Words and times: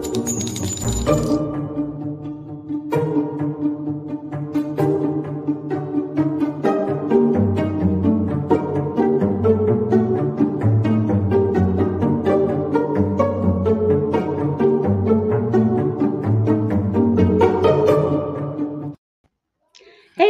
Hey, 0.00 0.06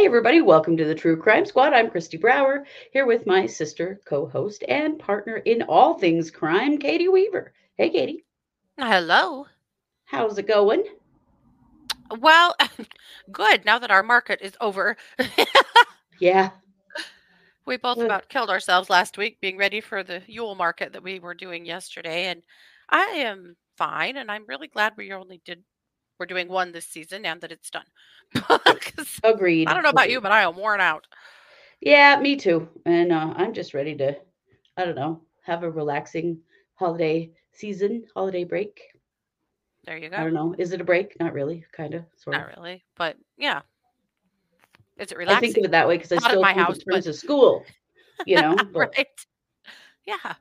everybody, 0.05 0.41
welcome 0.41 0.75
to 0.75 0.83
the 0.83 0.93
True 0.93 1.15
Crime 1.15 1.45
Squad. 1.45 1.71
I'm 1.71 1.89
Christy 1.89 2.17
Brower 2.17 2.65
here 2.91 3.05
with 3.05 3.25
my 3.25 3.45
sister, 3.45 4.01
co 4.03 4.27
host, 4.27 4.65
and 4.67 4.99
partner 4.99 5.37
in 5.37 5.61
all 5.61 5.97
things 5.97 6.29
crime, 6.29 6.77
Katie 6.77 7.07
Weaver. 7.07 7.53
Hey, 7.77 7.89
Katie, 7.89 8.25
Hello. 8.77 9.45
How's 10.11 10.37
it 10.37 10.47
going? 10.47 10.83
Well, 12.19 12.55
good. 13.31 13.65
Now 13.65 13.79
that 13.79 13.91
our 13.91 14.03
market 14.03 14.39
is 14.41 14.55
over, 14.61 14.97
Yeah, 16.19 16.51
we 17.65 17.77
both 17.77 17.99
about 17.99 18.29
killed 18.29 18.49
ourselves 18.49 18.89
last 18.89 19.17
week 19.17 19.39
being 19.39 19.57
ready 19.57 19.81
for 19.81 20.03
the 20.03 20.21
Yule 20.27 20.55
market 20.55 20.93
that 20.93 21.03
we 21.03 21.19
were 21.19 21.33
doing 21.33 21.65
yesterday. 21.65 22.25
And 22.25 22.43
I 22.89 23.05
am 23.05 23.55
fine, 23.77 24.17
and 24.17 24.29
I'm 24.29 24.45
really 24.47 24.67
glad 24.67 24.93
we 24.97 25.13
only 25.13 25.41
did 25.45 25.63
we're 26.19 26.25
doing 26.27 26.49
one 26.49 26.71
this 26.71 26.85
season 26.85 27.25
and 27.25 27.41
that 27.41 27.51
it's 27.51 27.71
done. 27.71 27.85
agreed. 29.23 29.67
I 29.67 29.73
don't 29.73 29.81
know 29.81 29.89
about 29.89 30.05
agreed. 30.05 30.13
you, 30.13 30.21
but 30.21 30.31
I 30.31 30.43
am 30.43 30.55
worn 30.55 30.79
out. 30.79 31.07
Yeah, 31.79 32.19
me 32.19 32.35
too. 32.35 32.69
And 32.85 33.11
uh, 33.11 33.33
I'm 33.35 33.53
just 33.53 33.73
ready 33.73 33.95
to, 33.95 34.15
I 34.77 34.85
don't 34.85 34.95
know, 34.95 35.21
have 35.41 35.63
a 35.63 35.71
relaxing 35.71 36.37
holiday 36.75 37.31
season, 37.53 38.03
holiday 38.13 38.43
break. 38.43 38.90
There 39.85 39.97
you 39.97 40.09
go. 40.09 40.17
I 40.17 40.23
don't 40.23 40.33
know. 40.33 40.53
Is 40.57 40.73
it 40.73 40.81
a 40.81 40.83
break? 40.83 41.19
Not 41.19 41.33
really, 41.33 41.65
kind 41.71 41.95
of, 41.95 42.05
sort 42.15 42.35
of. 42.35 42.41
Not 42.41 42.57
really, 42.57 42.83
but 42.95 43.17
yeah. 43.37 43.61
Is 44.97 45.11
it 45.11 45.17
relaxing? 45.17 45.37
I 45.37 45.53
think 45.53 45.57
of 45.57 45.63
it 45.65 45.71
that 45.71 45.87
way 45.87 45.97
because 45.97 46.11
I 46.11 46.15
Not 46.15 46.29
still 46.29 46.41
my 46.41 46.53
think 46.53 46.67
house, 46.67 46.77
in 46.77 46.93
terms 46.93 47.05
but 47.05 47.09
of 47.09 47.15
school, 47.15 47.65
you 48.25 48.35
know. 48.35 48.55
But 48.73 48.93
right. 48.97 49.07
Yeah. 50.05 50.33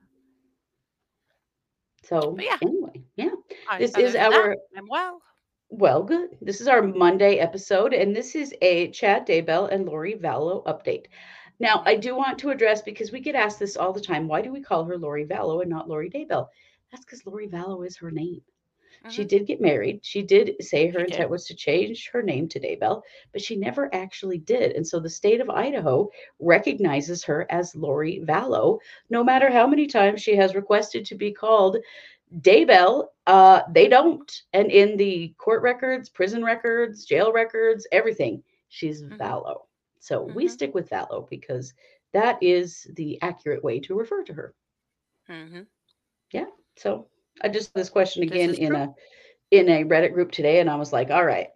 so 2.03 2.33
But 2.33 2.45
yeah, 2.45 2.59
anyway, 2.61 3.03
yeah. 3.17 3.31
I, 3.69 3.79
This 3.79 3.97
is 3.97 4.15
our 4.15 4.57
I'm 4.77 4.87
well. 4.89 5.23
Well, 5.71 6.03
good. 6.03 6.31
This 6.43 6.61
is 6.61 6.67
our 6.69 6.83
Monday 6.83 7.37
episode, 7.37 7.95
and 7.95 8.15
this 8.15 8.35
is 8.35 8.53
a 8.61 8.91
Chad 8.91 9.27
Daybell 9.27 9.73
and 9.73 9.87
Lori 9.87 10.15
Vallow 10.15 10.65
update. 10.65 11.07
Now, 11.61 11.83
I 11.87 11.95
do 11.95 12.17
want 12.17 12.39
to 12.39 12.51
address 12.51 12.83
because 12.83 13.13
we 13.13 13.21
get 13.21 13.35
asked 13.35 13.61
this 13.61 13.77
all 13.77 13.93
the 13.93 14.01
time 14.01 14.27
why 14.27 14.43
do 14.43 14.51
we 14.51 14.61
call 14.63 14.85
her 14.85 14.99
Lori 14.99 15.25
Vallow 15.27 15.61
and 15.61 15.71
not 15.71 15.89
Lori 15.89 16.11
Daybell? 16.11 16.49
That's 16.91 17.05
because 17.05 17.25
Lori 17.25 17.49
Vallow 17.49 17.87
is 17.87 17.97
her 17.99 18.11
name. 18.11 18.43
She 19.07 19.25
Mhm. 19.25 19.27
did 19.27 19.47
get 19.47 19.61
married. 19.61 20.01
She 20.05 20.23
did 20.23 20.57
say 20.61 20.89
her 20.89 21.03
She 21.03 21.05
did. 21.05 21.05
intent 21.05 21.31
was 21.31 21.47
to 21.47 21.55
change 21.55 22.09
her 22.11 22.23
name 22.23 22.49
to 22.49 22.61
Daybell, 22.61 23.03
but 23.33 23.43
she 23.43 23.57
never 23.57 23.93
actually 23.95 24.39
did. 24.39 24.73
And 24.73 24.87
so 24.87 25.01
the 25.01 25.09
state 25.09 25.41
of 25.41 25.51
Idaho 25.51 26.09
recognizes 26.39 27.25
her 27.25 27.47
as 27.51 27.75
Lori 27.75 28.21
Vallow, 28.25 28.79
no 29.11 29.23
matter 29.25 29.51
how 29.51 29.67
many 29.67 29.87
times 29.87 30.23
she 30.23 30.37
has 30.37 30.55
requested 30.55 31.05
to 31.07 31.15
be 31.15 31.33
called 31.33 31.79
Daybell, 32.41 33.09
uh, 33.27 33.63
they 33.73 33.89
don't. 33.89 34.31
And 34.53 34.71
in 34.71 34.97
the 34.97 35.35
court 35.39 35.63
records, 35.63 36.09
prison 36.09 36.45
records, 36.45 37.05
jail 37.05 37.33
records, 37.33 37.87
everything, 37.93 38.43
she's 38.69 39.03
Mhm. 39.11 39.21
Vallow. 39.21 39.63
So 40.01 40.23
we 40.25 40.47
Mhm. 40.47 40.49
stick 40.49 40.75
with 40.75 40.91
Vallow 40.91 41.29
because 41.29 41.75
that 42.13 42.39
is 42.43 42.89
the 42.97 43.21
accurate 43.23 43.63
way 43.65 43.81
to 43.81 43.95
refer 43.95 44.23
to 44.25 44.35
her. 44.35 44.55
Mhm. 45.29 45.67
Yeah. 46.33 46.47
So 46.77 47.07
I 47.43 47.49
just 47.49 47.75
this 47.75 47.89
question 47.89 48.23
again 48.23 48.51
is 48.51 48.59
in 48.59 48.69
true. 48.69 48.77
a 48.77 48.95
in 49.51 49.69
a 49.69 49.85
Reddit 49.85 50.13
group 50.13 50.31
today, 50.31 50.61
and 50.61 50.71
I 50.71 50.77
was 50.77 50.93
like, 50.93 51.11
all 51.11 51.25
right, 51.25 51.49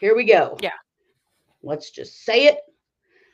here 0.00 0.16
we 0.16 0.24
go. 0.24 0.56
Yeah. 0.62 0.70
Let's 1.62 1.90
just 1.90 2.24
say 2.24 2.46
it. 2.46 2.58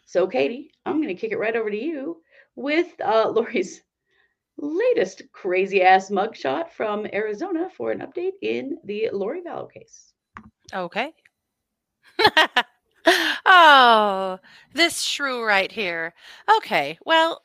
So, 0.05 0.27
Katie, 0.27 0.73
I'm 0.85 0.97
going 0.97 1.15
to 1.15 1.21
kick 1.21 1.33
it 1.33 1.39
right 1.39 1.55
over 1.55 1.71
to 1.71 1.77
you 1.77 2.19
with 2.57 2.89
uh, 3.05 3.29
Lori's 3.35 3.83
latest 4.59 5.23
crazy 5.33 5.83
ass 5.83 6.11
mugshot 6.11 6.71
from 6.71 7.07
Arizona 7.13 7.69
for 7.77 7.93
an 7.93 8.01
update 8.01 8.33
in 8.43 8.79
the 8.85 9.11
Lori 9.13 9.43
Vallow 9.43 9.71
case. 9.71 10.13
Okay. 10.73 11.13
oh, 13.47 14.39
this 14.75 15.03
shrew 15.03 15.45
right 15.45 15.71
here. 15.71 16.15
Okay, 16.57 16.99
well, 17.05 17.43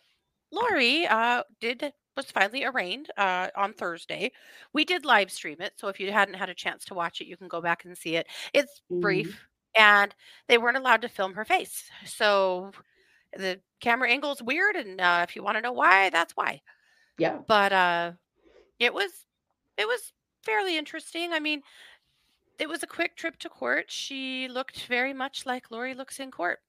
Lori 0.51 1.05
uh, 1.05 1.43
did 1.59 1.93
was 2.15 2.31
finally 2.31 2.63
arraigned 2.65 3.09
uh, 3.17 3.49
on 3.55 3.73
Thursday. 3.73 4.31
We 4.73 4.85
did 4.85 5.05
live 5.05 5.31
stream 5.31 5.61
it, 5.61 5.73
so 5.77 5.87
if 5.87 5.99
you 5.99 6.11
hadn't 6.11 6.35
had 6.35 6.49
a 6.49 6.55
chance 6.55 6.85
to 6.85 6.93
watch 6.93 7.21
it, 7.21 7.27
you 7.27 7.37
can 7.37 7.47
go 7.47 7.61
back 7.61 7.85
and 7.85 7.97
see 7.97 8.15
it. 8.15 8.27
It's 8.53 8.81
Mhm. 8.89 9.01
brief, 9.01 9.47
and 9.77 10.13
they 10.47 10.57
weren't 10.57 10.77
allowed 10.77 11.01
to 11.03 11.09
film 11.09 11.33
her 11.35 11.45
face, 11.45 11.89
so 12.05 12.71
the 13.33 13.61
camera 13.81 14.09
angle's 14.11 14.41
weird. 14.43 14.75
And 14.75 15.01
uh, 15.01 15.25
if 15.27 15.35
you 15.35 15.43
want 15.43 15.57
to 15.57 15.61
know 15.61 15.73
why, 15.73 16.09
that's 16.09 16.35
why. 16.35 16.61
Yeah. 17.17 17.41
But 17.47 17.73
uh, 17.73 18.13
it 18.79 18.93
was 18.93 19.25
it 19.77 19.87
was 19.87 20.13
fairly 20.43 20.77
interesting. 20.77 21.33
I 21.33 21.39
mean, 21.39 21.63
it 22.59 22.69
was 22.69 22.83
a 22.83 22.87
quick 22.87 23.15
trip 23.17 23.37
to 23.39 23.49
court. 23.49 23.91
She 23.91 24.47
looked 24.47 24.85
very 24.87 25.13
much 25.13 25.45
like 25.45 25.71
Lori 25.71 25.93
looks 25.93 26.19
in 26.19 26.31
court. 26.31 26.59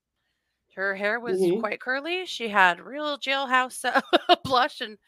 Her 0.75 0.95
hair 0.97 1.21
was 1.21 1.39
Mhm. 1.39 1.61
quite 1.61 1.81
curly. 1.81 2.27
She 2.27 2.49
had 2.49 2.81
real 2.81 3.19
jailhouse 3.19 3.85
uh, 4.29 4.37
blush 4.45 4.81
and 4.81 4.99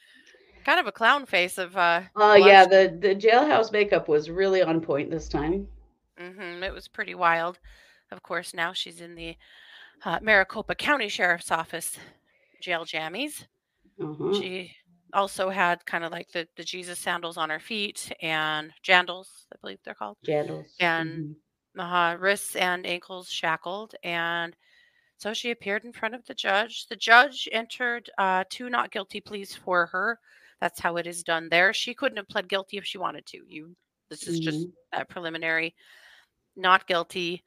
kind 0.65 0.81
of 0.81 0.87
a 0.87 0.93
clown 0.93 1.27
face 1.27 1.59
of 1.59 1.77
uh, 1.77 2.03
Uh, 2.17 2.37
yeah, 2.41 2.65
the, 2.67 2.97
the 3.01 3.15
jailhouse 3.15 3.73
makeup 3.73 4.09
was 4.09 4.31
really 4.31 4.63
on 4.63 4.81
point 4.81 5.11
this 5.11 5.29
time. 5.29 5.67
Mm-hmm, 6.21 6.63
it 6.63 6.73
was 6.73 6.89
pretty 6.89 7.15
wild. 7.15 7.59
Of 8.11 8.23
course, 8.23 8.55
now 8.55 8.73
she's 8.73 9.01
in 9.01 9.15
the 9.15 9.37
uh, 10.05 10.19
Maricopa 10.23 10.75
County 10.75 11.09
Sheriff's 11.09 11.51
Office 11.51 11.99
jail 12.61 12.85
jammies. 12.85 13.47
Uh-huh. 14.01 14.33
She 14.33 14.71
also 15.13 15.49
had 15.51 15.85
kind 15.87 16.05
of 16.05 16.13
like 16.13 16.31
the, 16.33 16.47
the 16.57 16.65
Jesus 16.65 16.99
sandals 16.99 17.37
on 17.37 17.51
her 17.51 17.61
feet 17.61 18.13
and 18.23 18.73
jandals, 18.83 19.47
I 19.53 19.57
believe 19.61 19.79
they're 19.85 19.95
called, 19.95 20.17
Jandals. 20.27 20.67
and 20.81 21.37
Mhm. 21.77 21.81
uh, 21.81 22.17
wrists 22.19 22.57
and 22.57 22.87
ankles 22.87 23.29
shackled. 23.29 23.95
And 24.03 24.55
so 25.17 25.33
she 25.33 25.51
appeared 25.51 25.85
in 25.85 25.93
front 25.93 26.15
of 26.15 26.25
the 26.27 26.35
judge. 26.35 26.87
The 26.89 26.97
judge 26.97 27.49
entered 27.53 28.11
uh, 28.19 28.45
two 28.51 28.69
not 28.71 28.91
guilty 28.91 29.21
pleas 29.21 29.55
for 29.55 29.87
her. 29.87 30.19
That's 30.65 30.81
how 30.81 30.97
it 30.97 31.07
is 31.07 31.23
done 31.23 31.51
there. 31.51 31.75
She 31.75 31.93
couldn't 31.93 32.17
have 32.17 32.27
pled 32.27 32.49
guilty 32.49 32.79
if 32.79 32.87
she 32.87 32.97
wanted 32.97 33.27
to. 33.27 33.41
You, 33.47 33.77
this 34.09 34.27
is 34.27 34.41
just 34.41 34.67
Mhm. 34.67 34.73
a 34.95 35.05
preliminary, 35.05 35.75
not 36.57 36.87
guilty. 36.87 37.45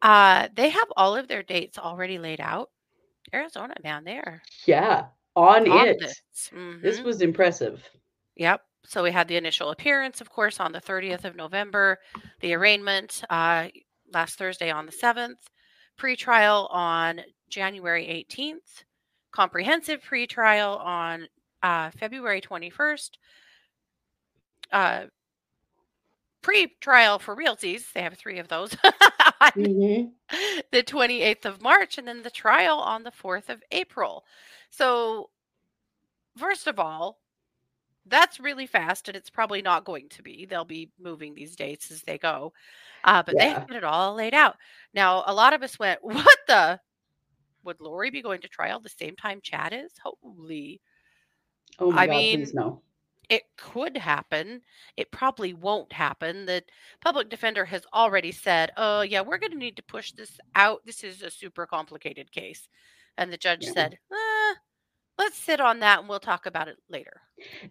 Uh, 0.00 0.46
they 0.54 0.68
have 0.68 0.86
all 0.96 1.16
of 1.16 1.26
their 1.26 1.42
dates 1.42 1.76
already 1.76 2.18
laid 2.20 2.40
out. 2.40 2.70
Arizona, 3.34 3.74
man, 3.82 4.04
they're 4.04 4.40
Yeah, 4.64 5.08
on 5.34 5.68
on 5.68 5.88
it. 5.88 5.98
this. 5.98 6.22
This 6.82 7.00
hmm 7.00 7.04
was 7.04 7.20
impressive. 7.20 7.90
Yep. 8.36 8.64
So 8.84 9.02
we 9.02 9.10
had 9.10 9.26
the 9.26 9.36
initial 9.36 9.70
appearance, 9.72 10.20
of 10.20 10.30
course, 10.30 10.60
on 10.60 10.70
the 10.70 10.80
30th 10.80 11.24
of 11.24 11.34
November, 11.34 11.98
the 12.38 12.54
arraignment 12.54 13.24
uh, 13.28 13.70
last 14.12 14.38
Thursday 14.38 14.70
on 14.70 14.86
the 14.86 14.92
7th, 14.92 15.50
pretrial 15.98 16.72
on 16.72 17.22
January 17.48 18.06
18th, 18.06 18.84
comprehensive 19.32 20.00
pretrial 20.02 20.78
on 20.78 21.26
uh, 21.62 21.90
February 21.92 22.40
21st, 22.40 23.18
uh, 24.72 25.06
pre-trial 26.42 27.18
for 27.18 27.36
realties. 27.36 27.92
They 27.92 28.02
have 28.02 28.14
three 28.14 28.38
of 28.38 28.48
those. 28.48 28.76
on 29.40 29.52
hmm 29.54 30.12
the 30.72 30.82
28th 30.82 31.44
of 31.44 31.62
March, 31.62 31.98
and 31.98 32.06
then 32.08 32.22
the 32.22 32.30
trial 32.30 32.78
on 32.78 33.02
the 33.04 33.10
4th 33.12 33.48
of 33.48 33.62
April. 33.70 34.24
So, 34.70 35.30
first 36.36 36.66
of 36.66 36.78
all, 36.78 37.20
that's 38.06 38.40
really 38.40 38.66
fast, 38.66 39.08
and 39.08 39.16
it's 39.16 39.30
probably 39.30 39.62
not 39.62 39.84
going 39.84 40.08
to 40.10 40.22
be. 40.22 40.46
They'll 40.46 40.64
be 40.64 40.90
moving 41.00 41.34
these 41.34 41.56
dates 41.56 41.90
as 41.90 42.02
they 42.02 42.18
go. 42.18 42.52
Uh, 43.04 43.22
but 43.24 43.38
they 43.38 43.50
Yeah. 43.50 43.58
had 43.68 43.76
it 43.76 43.84
all 43.84 44.14
laid 44.14 44.34
out. 44.34 44.56
Now, 44.94 45.24
a 45.26 45.34
lot 45.34 45.54
of 45.54 45.62
us 45.62 45.78
went, 45.78 46.00
What 46.04 46.38
the? 46.48 46.80
Would 47.64 47.80
Lori 47.80 48.10
be 48.10 48.22
going 48.22 48.40
to 48.42 48.48
trial 48.48 48.80
the 48.80 48.88
same 48.90 49.16
time 49.16 49.40
Chad 49.42 49.72
is? 49.74 49.92
Holy. 50.02 50.80
Oh 51.78 51.90
my 51.92 52.02
I 52.02 52.06
God, 52.06 52.28
please 52.30 52.54
mean, 52.54 52.54
no. 52.54 52.82
it 53.30 53.44
could 53.56 53.96
happen. 53.96 54.62
It 54.96 55.12
probably 55.12 55.54
won't 55.54 55.92
happen. 55.92 56.46
The 56.46 56.64
public 57.00 57.28
defender 57.30 57.64
has 57.66 57.86
already 57.94 58.32
said, 58.32 58.72
Oh, 58.76 59.02
yeah, 59.02 59.22
we're 59.22 59.38
going 59.38 59.52
to 59.52 59.58
need 59.58 59.76
to 59.76 59.82
push 59.84 60.12
this 60.12 60.38
out. 60.56 60.84
This 60.86 61.04
is 61.04 61.22
a 61.22 61.30
super 61.30 61.66
complicated 61.66 62.32
case. 62.32 62.68
And 63.18 63.32
the 63.32 63.38
judge 63.38 63.66
Yeah. 63.66 63.72
said, 63.72 63.98
eh, 64.12 64.54
Let's 65.18 65.38
sit 65.38 65.60
on 65.60 65.80
that 65.80 66.00
and 66.00 66.08
we'll 66.08 66.20
talk 66.20 66.46
about 66.46 66.68
it 66.68 66.78
later. 66.88 67.22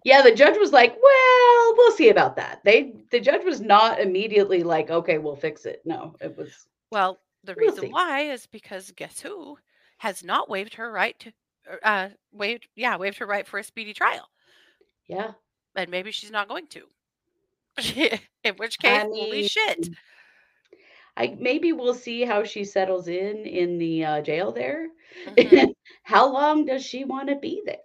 Yeah, 0.03 0.21
the 0.21 0.33
judge 0.33 0.57
was 0.57 0.71
like, 0.73 0.95
"Well, 1.01 1.73
we'll 1.77 1.91
see 1.91 2.09
about 2.09 2.35
that." 2.35 2.61
They 2.63 2.93
the 3.11 3.19
judge 3.19 3.43
was 3.45 3.61
not 3.61 3.99
immediately 3.99 4.63
like, 4.63 4.89
"Okay, 4.89 5.17
we'll 5.17 5.35
fix 5.35 5.65
it." 5.65 5.81
No, 5.85 6.15
it 6.21 6.35
was, 6.37 6.67
Well, 6.91 7.23
the 7.43 7.55
"We'll 7.55 7.71
reason 7.71 7.79
see." 7.79 7.89
why 7.89 8.21
is 8.21 8.45
because 8.45 8.91
guess 8.91 9.19
who 9.21 9.57
has 9.97 10.23
not 10.23 10.47
waived 10.47 10.75
her 10.75 10.91
right 10.91 11.17
to, 11.21 11.33
uh, 11.83 12.09
waived, 12.31 12.67
yeah, 12.75 12.97
waived 12.97 13.17
her 13.17 13.25
right 13.25 13.47
for 13.47 13.59
a 13.59 13.63
speedy 13.63 13.93
trial. 13.93 14.29
Yeah. 15.07 15.31
And 15.75 15.89
maybe 15.89 16.11
she's 16.11 16.31
not 16.31 16.47
going 16.47 16.67
to. 16.67 16.87
In 18.43 18.55
which 18.57 18.79
case, 18.79 19.03
I 19.03 19.05
holy 19.05 19.43
shit. 19.43 19.89
I 21.17 21.35
maybe 21.39 21.73
we'll 21.73 21.93
see 21.93 22.21
how 22.23 22.43
she 22.43 22.63
settles 22.63 23.07
in 23.07 23.45
in 23.45 23.77
the, 23.77 24.05
uh, 24.05 24.21
jail 24.21 24.51
there. 24.51 24.87
Mhm. 25.27 25.73
How 26.03 26.31
long 26.31 26.65
does 26.65 26.85
she 26.85 27.03
wanna 27.03 27.37
be 27.37 27.61
there? 27.65 27.77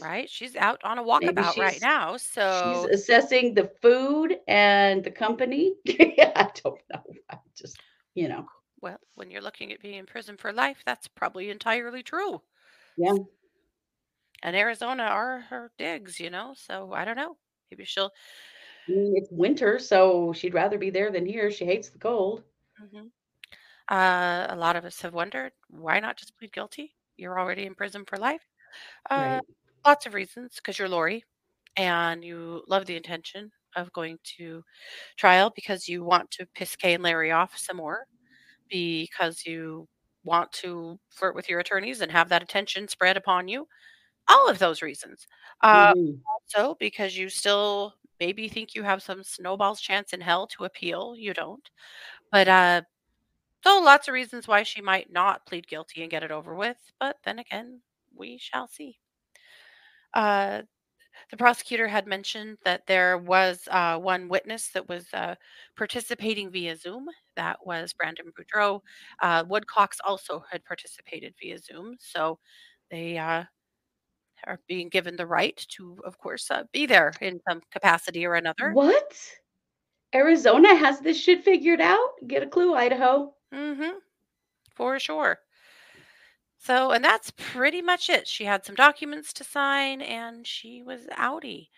Right? 0.00 0.28
She's 0.28 0.56
out 0.56 0.82
on 0.84 0.98
a 0.98 1.02
walkabout 1.02 1.56
right 1.58 1.72
she's 1.74 1.82
now, 1.82 2.12
she's 2.12 2.22
so 2.22 2.88
assessing 2.90 3.54
the 3.54 3.70
food 3.80 4.38
and 4.48 5.02
the 5.04 5.10
company. 5.10 5.74
I 5.88 6.50
don't 6.62 6.80
know. 6.92 7.02
I 7.30 7.38
just, 7.56 7.78
you 8.14 8.28
know. 8.28 8.46
well, 8.80 8.98
when 9.14 9.30
you're 9.30 9.42
looking 9.42 9.72
at 9.72 9.80
being 9.80 9.94
in 9.98 10.06
prison 10.06 10.36
for 10.36 10.52
life, 10.52 10.82
that's 10.84 11.08
probably 11.08 11.50
entirely 11.50 12.02
true. 12.02 12.42
Yeah. 12.96 13.14
And 14.42 14.56
Arizona 14.56 15.04
are 15.04 15.40
her 15.40 15.72
digs, 15.78 16.18
you 16.18 16.28
know, 16.30 16.54
so 16.56 16.92
I 16.92 17.04
don't 17.04 17.16
know. 17.16 17.38
Maybe 17.70 17.84
she'll 17.84 18.12
I 18.88 18.92
mean, 18.92 19.16
it's 19.16 19.30
winter, 19.30 19.78
so 19.78 20.32
she'd 20.32 20.54
rather 20.54 20.76
be 20.78 20.90
there 20.90 21.10
than 21.12 21.24
here. 21.26 21.50
She 21.52 21.64
hates 21.64 21.90
the 21.90 21.98
cold. 21.98 22.44
Mhm. 22.80 23.12
Uh, 23.90 24.46
a 24.50 24.56
lot 24.56 24.76
of 24.76 24.84
us 24.84 25.00
have 25.02 25.14
wondered, 25.14 25.52
why 25.68 26.00
not 26.00 26.16
just 26.18 26.36
plead 26.38 26.52
guilty? 26.52 26.96
You're 27.16 27.40
already 27.40 27.66
in 27.66 27.74
prison 27.74 28.04
for 28.06 28.18
life. 28.18 28.46
Uh, 29.10 29.40
Right. 29.40 29.44
lots 29.86 30.06
of 30.06 30.14
reasons, 30.14 30.56
because 30.56 30.78
you're 30.78 30.88
Lori 30.88 31.24
and 31.76 32.24
you 32.24 32.64
love 32.68 32.86
the 32.86 32.96
intention 32.96 33.52
of 33.76 33.92
going 33.92 34.18
to 34.38 34.64
trial 35.18 35.52
because 35.56 35.88
you 35.88 36.04
want 36.04 36.30
to 36.32 36.46
piss 36.54 36.76
Kay 36.76 36.94
and 36.94 37.02
Larry 37.04 37.32
off 37.32 37.56
some 37.58 37.78
more, 37.78 38.06
because 38.70 39.46
you 39.46 39.88
want 40.24 40.52
to 40.52 40.98
flirt 41.10 41.34
with 41.34 41.48
your 41.48 41.60
attorneys 41.60 42.00
and 42.00 42.12
have 42.12 42.28
that 42.30 42.42
attention 42.42 42.88
spread 42.88 43.16
upon 43.16 43.48
you. 43.48 43.66
All 44.28 44.48
of 44.48 44.58
those 44.58 44.82
reasons. 44.82 45.26
Uh, 45.62 45.92
Mhm. 45.94 46.22
also, 46.28 46.76
because 46.80 47.16
you 47.16 47.28
still 47.30 47.94
maybe 48.20 48.48
think 48.48 48.74
you 48.74 48.82
have 48.84 49.02
some 49.02 49.22
snowball's 49.24 49.80
chance 49.80 50.12
in 50.12 50.20
hell 50.20 50.46
to 50.48 50.64
appeal. 50.64 51.14
You 51.16 51.34
don't. 51.34 51.68
But 52.32 52.48
uh, 52.48 52.82
so 53.64 53.80
lots 53.80 54.08
of 54.08 54.14
reasons 54.14 54.48
why 54.48 54.62
she 54.64 54.80
might 54.82 55.10
not 55.12 55.46
plead 55.46 55.66
guilty 55.68 56.02
and 56.02 56.10
get 56.10 56.22
it 56.24 56.30
over 56.32 56.54
with. 56.54 56.78
But 57.00 57.18
then 57.24 57.38
again, 57.40 57.82
we 58.14 58.38
shall 58.38 58.68
see. 58.68 58.98
Uh, 60.14 60.62
the 61.32 61.36
prosecutor 61.38 61.88
had 61.88 62.06
mentioned 62.06 62.58
that 62.62 62.86
there 62.86 63.16
was 63.16 63.66
uh, 63.70 63.96
one 63.96 64.28
witness 64.28 64.68
that 64.68 64.86
was 64.86 65.06
uh, 65.14 65.34
participating 65.78 66.50
via 66.50 66.76
Zoom. 66.76 67.06
That 67.36 67.56
was 67.64 67.94
Brandon 67.94 68.26
Boudreaux. 68.38 68.82
Uh, 69.22 69.42
Woodcocks 69.48 69.96
also 70.04 70.44
had 70.50 70.62
participated 70.66 71.32
via 71.40 71.58
Zoom. 71.58 71.96
So 71.98 72.38
they 72.90 73.16
uh, 73.16 73.44
are 74.46 74.60
being 74.68 74.90
given 74.90 75.16
the 75.16 75.26
right 75.26 75.56
to, 75.70 75.98
of 76.04 76.18
course, 76.18 76.50
uh, 76.50 76.64
be 76.70 76.84
there 76.84 77.14
in 77.22 77.40
some 77.48 77.62
capacity 77.72 78.26
or 78.26 78.34
another. 78.34 78.72
What? 78.74 79.18
Arizona 80.14 80.76
has 80.76 81.00
this 81.00 81.18
shit 81.18 81.42
figured 81.42 81.80
out? 81.80 82.10
Get 82.26 82.42
a 82.42 82.46
clue, 82.46 82.74
Idaho. 82.74 83.32
Mm-hmm. 83.54 83.96
For 84.74 84.98
sure. 84.98 85.38
So, 86.62 86.92
and 86.92 87.04
that's 87.04 87.30
pretty 87.32 87.82
much 87.82 88.08
it. 88.08 88.26
She 88.28 88.44
had 88.44 88.64
some 88.64 88.74
documents 88.76 89.32
to 89.34 89.44
sign 89.44 90.00
and 90.00 90.46
she 90.46 90.82
was 90.82 91.06
outie. 91.08 91.68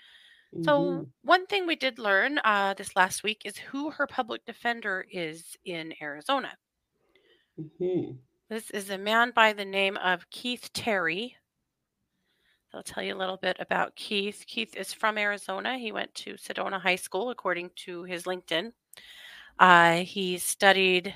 So, 0.64 1.06
Mhm. 1.06 1.12
one 1.22 1.46
thing 1.46 1.66
we 1.66 1.76
did 1.76 1.98
learn 1.98 2.38
uh, 2.44 2.74
this 2.74 2.96
last 2.96 3.22
week 3.22 3.42
is 3.44 3.58
who 3.58 3.90
her 3.90 4.06
public 4.06 4.44
defender 4.44 5.06
is 5.10 5.56
in 5.64 5.94
Arizona. 6.02 6.58
Mhm. 7.58 8.18
This 8.48 8.70
is 8.70 8.88
a 8.88 8.96
man 8.96 9.32
by 9.32 9.52
the 9.52 9.66
name 9.66 9.98
of 9.98 10.30
Keith 10.30 10.70
Terry. 10.72 11.36
I'll 12.72 12.82
tell 12.82 13.02
you 13.02 13.14
a 13.14 13.16
little 13.16 13.36
bit 13.36 13.56
about 13.60 13.94
Keith. 13.96 14.44
Keith 14.46 14.74
is 14.76 14.92
from 14.92 15.16
Arizona. 15.16 15.78
He 15.78 15.92
went 15.92 16.14
to 16.16 16.34
Sedona 16.34 16.80
High 16.80 16.96
School, 16.96 17.30
according 17.30 17.70
to 17.76 18.02
his 18.04 18.24
LinkedIn. 18.24 18.72
Uh, 19.58 19.96
he 19.98 20.38
studied 20.38 21.14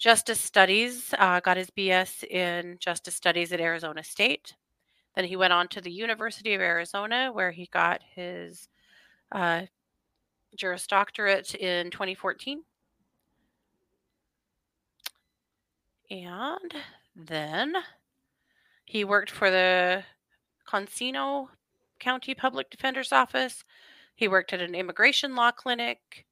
justice 0.00 0.40
studies, 0.40 1.14
uh, 1.18 1.40
got 1.40 1.58
his 1.58 1.70
BS 1.70 2.24
in 2.24 2.78
justice 2.80 3.14
studies 3.14 3.52
at 3.52 3.60
Arizona 3.60 4.02
State. 4.02 4.54
Then 5.14 5.26
he 5.26 5.36
went 5.36 5.52
on 5.52 5.68
to 5.68 5.80
the 5.80 5.92
University 5.92 6.54
of 6.54 6.62
Arizona, 6.62 7.30
where 7.32 7.50
he 7.50 7.66
got 7.66 8.00
his 8.14 8.68
uh, 9.30 9.62
Juris 10.56 10.86
Doctorate 10.86 11.54
in 11.54 11.90
2014. 11.90 12.62
And 16.10 16.74
then 17.14 17.74
he 18.86 19.04
worked 19.04 19.30
for 19.30 19.50
the 19.50 20.02
Coconino 20.66 21.50
County 21.98 22.34
Public 22.34 22.70
Defender's 22.70 23.12
Office. 23.12 23.64
He 24.16 24.28
worked 24.28 24.52
at 24.54 24.62
an 24.62 24.74
immigration 24.74 25.36
law 25.36 25.50
clinic. 25.50 26.26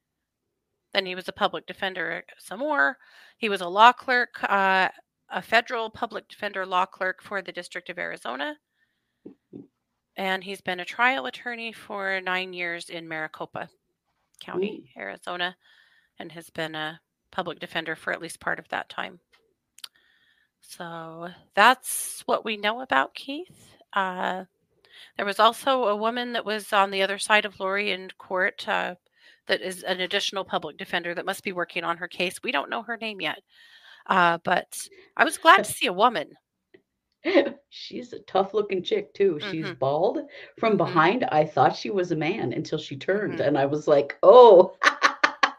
Then 0.92 1.06
he 1.06 1.14
was 1.14 1.28
a 1.28 1.32
public 1.32 1.66
defender 1.66 2.24
some 2.38 2.60
more. 2.60 2.98
He 3.36 3.48
was 3.48 3.60
a 3.60 3.68
law 3.68 3.92
clerk, 3.92 4.42
uh, 4.42 4.88
a 5.30 5.42
federal 5.42 5.90
public 5.90 6.28
defender 6.28 6.64
law 6.64 6.86
clerk 6.86 7.22
for 7.22 7.42
the 7.42 7.52
District 7.52 7.90
of 7.90 7.98
Arizona. 7.98 8.56
And 10.16 10.42
he's 10.42 10.60
been 10.60 10.80
a 10.80 10.84
trial 10.84 11.26
attorney 11.26 11.72
for 11.72 12.20
nine 12.20 12.52
years 12.52 12.90
in 12.90 13.06
Maricopa 13.06 13.68
County, 14.40 14.90
Arizona, 14.96 15.56
and 16.18 16.32
has 16.32 16.50
been 16.50 16.74
a 16.74 17.00
public 17.30 17.60
defender 17.60 17.94
for 17.94 18.12
at 18.12 18.20
least 18.20 18.40
part 18.40 18.58
of 18.58 18.68
that 18.70 18.88
time. 18.88 19.20
So 20.60 21.28
that's 21.54 22.22
what 22.26 22.44
we 22.44 22.56
know 22.56 22.80
about 22.80 23.14
Keith. 23.14 23.74
Uh, 23.92 24.44
there 25.16 25.26
was 25.26 25.38
also 25.38 25.84
a 25.84 25.96
woman 25.96 26.32
that 26.32 26.44
was 26.44 26.72
on 26.72 26.90
the 26.90 27.02
other 27.02 27.18
side 27.18 27.44
of 27.44 27.60
Lori 27.60 27.92
in 27.92 28.10
court 28.18 28.66
uh, 28.68 28.96
that 29.48 29.60
is 29.62 29.82
an 29.82 30.00
additional 30.00 30.44
public 30.44 30.76
defender 30.76 31.14
that 31.14 31.26
must 31.26 31.42
be 31.42 31.52
working 31.52 31.82
on 31.84 31.96
her 31.96 32.08
case. 32.08 32.40
We 32.42 32.52
don't 32.52 32.70
know 32.70 32.82
her 32.82 32.96
name 32.96 33.20
yet. 33.20 33.40
Uh, 34.06 34.38
but 34.44 34.78
I 35.16 35.24
was 35.24 35.36
glad 35.38 35.64
to 35.64 35.64
see 35.72 35.86
a 35.86 35.92
woman. 35.92 36.30
She's 37.68 38.12
a 38.12 38.20
tough 38.20 38.54
looking 38.54 38.82
chick 38.82 39.12
too. 39.12 39.40
She's 39.50 39.66
Mhm. 39.66 39.78
bald. 39.78 40.20
From 40.58 40.74
Mhm. 40.74 40.78
behind, 40.78 41.24
I 41.24 41.44
thought 41.44 41.74
she 41.76 41.90
was 41.90 42.12
a 42.12 42.16
man 42.16 42.52
until 42.52 42.78
she 42.78 42.96
turned, 42.96 43.40
Mhm. 43.40 43.46
and 43.48 43.58
I 43.58 43.66
was 43.66 43.88
like, 43.88 44.16
"Oh, 44.22 44.76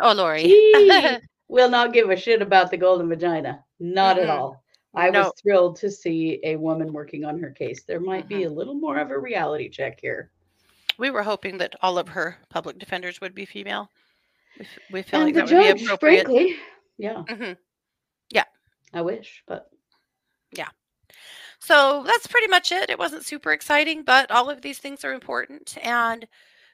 Oh, 0.00 0.12
Lori. 0.12 0.50
will 1.48 1.68
not 1.68 1.92
give 1.92 2.10
a 2.10 2.16
shit 2.16 2.42
about 2.42 2.70
the 2.70 2.76
golden 2.76 3.08
vagina. 3.08 3.64
Not 3.78 4.18
at 4.18 4.30
all." 4.30 4.64
I 4.94 5.10
No. 5.10 5.24
was 5.24 5.32
thrilled 5.42 5.76
to 5.76 5.90
see 5.90 6.40
a 6.42 6.56
woman 6.56 6.92
working 6.92 7.24
on 7.24 7.38
her 7.40 7.50
case. 7.50 7.84
There 7.84 8.00
might 8.00 8.26
be 8.28 8.40
Mhm. 8.40 8.46
a 8.46 8.50
little 8.50 8.74
more 8.74 8.96
of 8.98 9.10
a 9.10 9.18
reality 9.18 9.68
check 9.68 10.00
here. 10.00 10.30
We 10.98 11.10
were 11.10 11.22
hoping 11.22 11.58
that 11.58 11.74
all 11.82 11.98
of 11.98 12.08
her 12.08 12.38
public 12.50 12.78
defenders 12.78 13.20
would 13.20 13.34
be 13.34 13.44
female. 13.44 13.90
We, 14.58 14.66
we 14.90 15.02
feel 15.02 15.20
And 15.20 15.26
like 15.28 15.34
that 15.34 15.48
would 15.48 15.58
be 15.58 15.68
appropriate. 15.68 16.26
frankly, 16.26 16.56
yeah, 16.98 17.22
Mhm. 17.28 17.56
I 18.92 19.02
wish, 19.02 19.42
but 19.46 19.70
yeah. 20.52 20.68
So 21.60 22.04
that's 22.06 22.26
pretty 22.26 22.48
much 22.48 22.72
it. 22.72 22.90
It 22.90 22.98
wasn't 22.98 23.24
super 23.24 23.52
exciting, 23.52 24.02
but 24.04 24.30
all 24.30 24.50
of 24.50 24.62
these 24.62 24.78
things 24.78 25.04
are 25.04 25.12
important. 25.12 25.76
And 25.82 26.26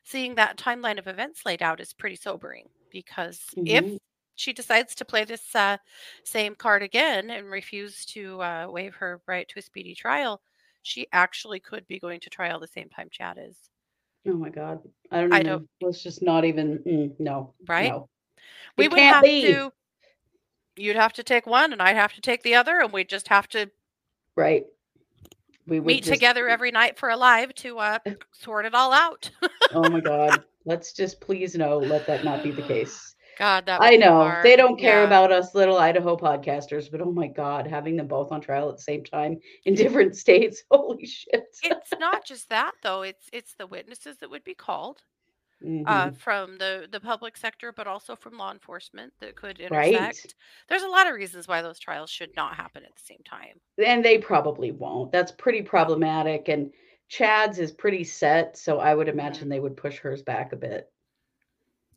seeing 0.04 0.34
that 0.34 0.56
timeline 0.58 0.98
of 0.98 1.06
events 1.06 1.46
laid 1.46 1.62
out 1.62 1.80
is 1.80 1.92
pretty 1.92 2.16
sobering 2.16 2.68
because 2.90 3.40
if 3.64 3.84
Mhm. 3.86 3.98
she 4.36 4.52
decides 4.52 4.94
to 4.96 5.04
play 5.04 5.24
this 5.24 5.54
uh, 5.54 5.78
same 6.24 6.54
card 6.54 6.82
again 6.82 7.30
and 7.30 7.50
refuse 7.50 8.04
to 8.06 8.42
uh, 8.42 8.66
waive 8.70 8.94
her 8.96 9.20
right 9.26 9.48
to 9.48 9.58
a 9.58 9.62
speedy 9.62 9.94
trial, 9.94 10.42
she 10.82 11.06
actually 11.12 11.60
could 11.60 11.86
be 11.86 11.98
going 12.00 12.20
to 12.20 12.30
trial 12.30 12.58
the 12.60 12.66
same 12.66 12.88
time 12.90 13.08
Chad 13.10 13.38
is, 13.40 13.70
oh 14.28 14.32
my 14.34 14.48
god, 14.50 14.80
I 15.10 15.20
don't 15.20 15.32
I 15.32 15.40
even. 15.40 15.46
don't- 15.46 15.68
Let's 15.80 16.02
just 16.02 16.22
not 16.22 16.44
even. 16.44 16.78
mm, 16.80 17.12
no, 17.18 17.54
right? 17.68 17.90
no. 17.90 18.08
we 18.76 18.86
It 18.86 18.90
would 18.90 18.98
can't 18.98 19.14
have 19.16 19.24
be. 19.24 19.42
to. 19.52 19.72
You'd 20.76 20.96
have 20.96 21.12
to 21.14 21.22
take 21.22 21.46
one, 21.46 21.72
and 21.72 21.82
I'd 21.82 21.96
have 21.96 22.14
to 22.14 22.20
take 22.20 22.42
the 22.42 22.54
other, 22.54 22.80
and 22.80 22.92
we'd 22.92 23.08
just 23.08 23.28
have 23.28 23.48
to 23.50 23.70
Right. 24.36 24.64
We 25.66 25.80
meet 25.80 26.04
just- 26.04 26.12
together 26.14 26.48
every 26.48 26.70
night 26.70 26.98
for 26.98 27.10
a 27.10 27.16
live 27.16 27.54
to 27.56 27.78
uh, 27.78 27.98
sort 28.32 28.64
it 28.64 28.74
all 28.74 28.92
out. 28.92 29.30
Oh 29.72 29.88
my 29.90 30.00
god. 30.12 30.44
Let's 30.64 30.92
just 30.92 31.20
please 31.20 31.54
no, 31.54 31.78
let 31.78 32.06
that 32.06 32.24
not 32.24 32.42
be 32.42 32.50
the 32.50 32.62
case. 32.62 33.14
God, 33.38 33.66
that 33.66 33.80
I 33.82 33.96
know 33.96 34.12
hard. 34.20 34.44
they 34.44 34.56
don't 34.56 34.78
care 34.78 35.00
Yeah. 35.00 35.06
about 35.06 35.32
us 35.32 35.54
little 35.54 35.78
Idaho 35.78 36.16
podcasters, 36.16 36.90
but 36.90 37.00
oh 37.00 37.12
my 37.12 37.26
god, 37.28 37.66
having 37.66 37.96
them 37.96 38.06
both 38.06 38.32
on 38.32 38.40
trial 38.40 38.68
at 38.68 38.76
the 38.76 38.82
same 38.82 39.02
time 39.04 39.38
in 39.64 39.74
different 39.74 40.14
states. 40.24 40.62
Holy 40.70 41.06
shit. 41.06 41.44
it's 41.62 41.92
not 41.98 42.24
just 42.24 42.48
that 42.50 42.72
though 42.82 43.02
it's 43.02 43.28
it's 43.32 43.54
the 43.54 43.66
witnesses 43.66 44.16
that 44.18 44.30
would 44.30 44.44
be 44.44 44.54
called 44.54 45.02
Mhm. 45.62 45.84
uh, 45.86 46.10
from 46.12 46.56
the 46.56 46.88
the 46.90 47.00
public 47.00 47.36
sector 47.36 47.70
but 47.70 47.86
also 47.86 48.16
from 48.16 48.38
law 48.38 48.50
enforcement 48.50 49.12
that 49.20 49.36
could 49.36 49.60
Right. 49.70 50.34
there's 50.68 50.82
a 50.82 50.88
lot 50.88 51.06
of 51.06 51.14
reasons 51.14 51.46
why 51.46 51.60
those 51.60 51.78
trials 51.78 52.08
should 52.08 52.34
not 52.34 52.54
happen 52.56 52.82
at 52.84 52.94
the 52.94 53.02
same 53.02 53.22
time 53.26 53.60
and 53.84 54.02
they 54.04 54.16
probably 54.18 54.72
won't. 54.72 55.12
That's 55.12 55.32
pretty 55.32 55.62
problematic. 55.62 56.48
And 56.48 56.72
Chad's 57.08 57.58
is 57.58 57.72
pretty 57.72 58.04
set, 58.04 58.56
so 58.56 58.78
I 58.78 58.94
would 58.94 59.08
imagine 59.08 59.48
they 59.48 59.60
would 59.60 59.76
push 59.76 59.98
hers 59.98 60.22
back 60.22 60.52
a 60.52 60.56
bit. 60.56 60.90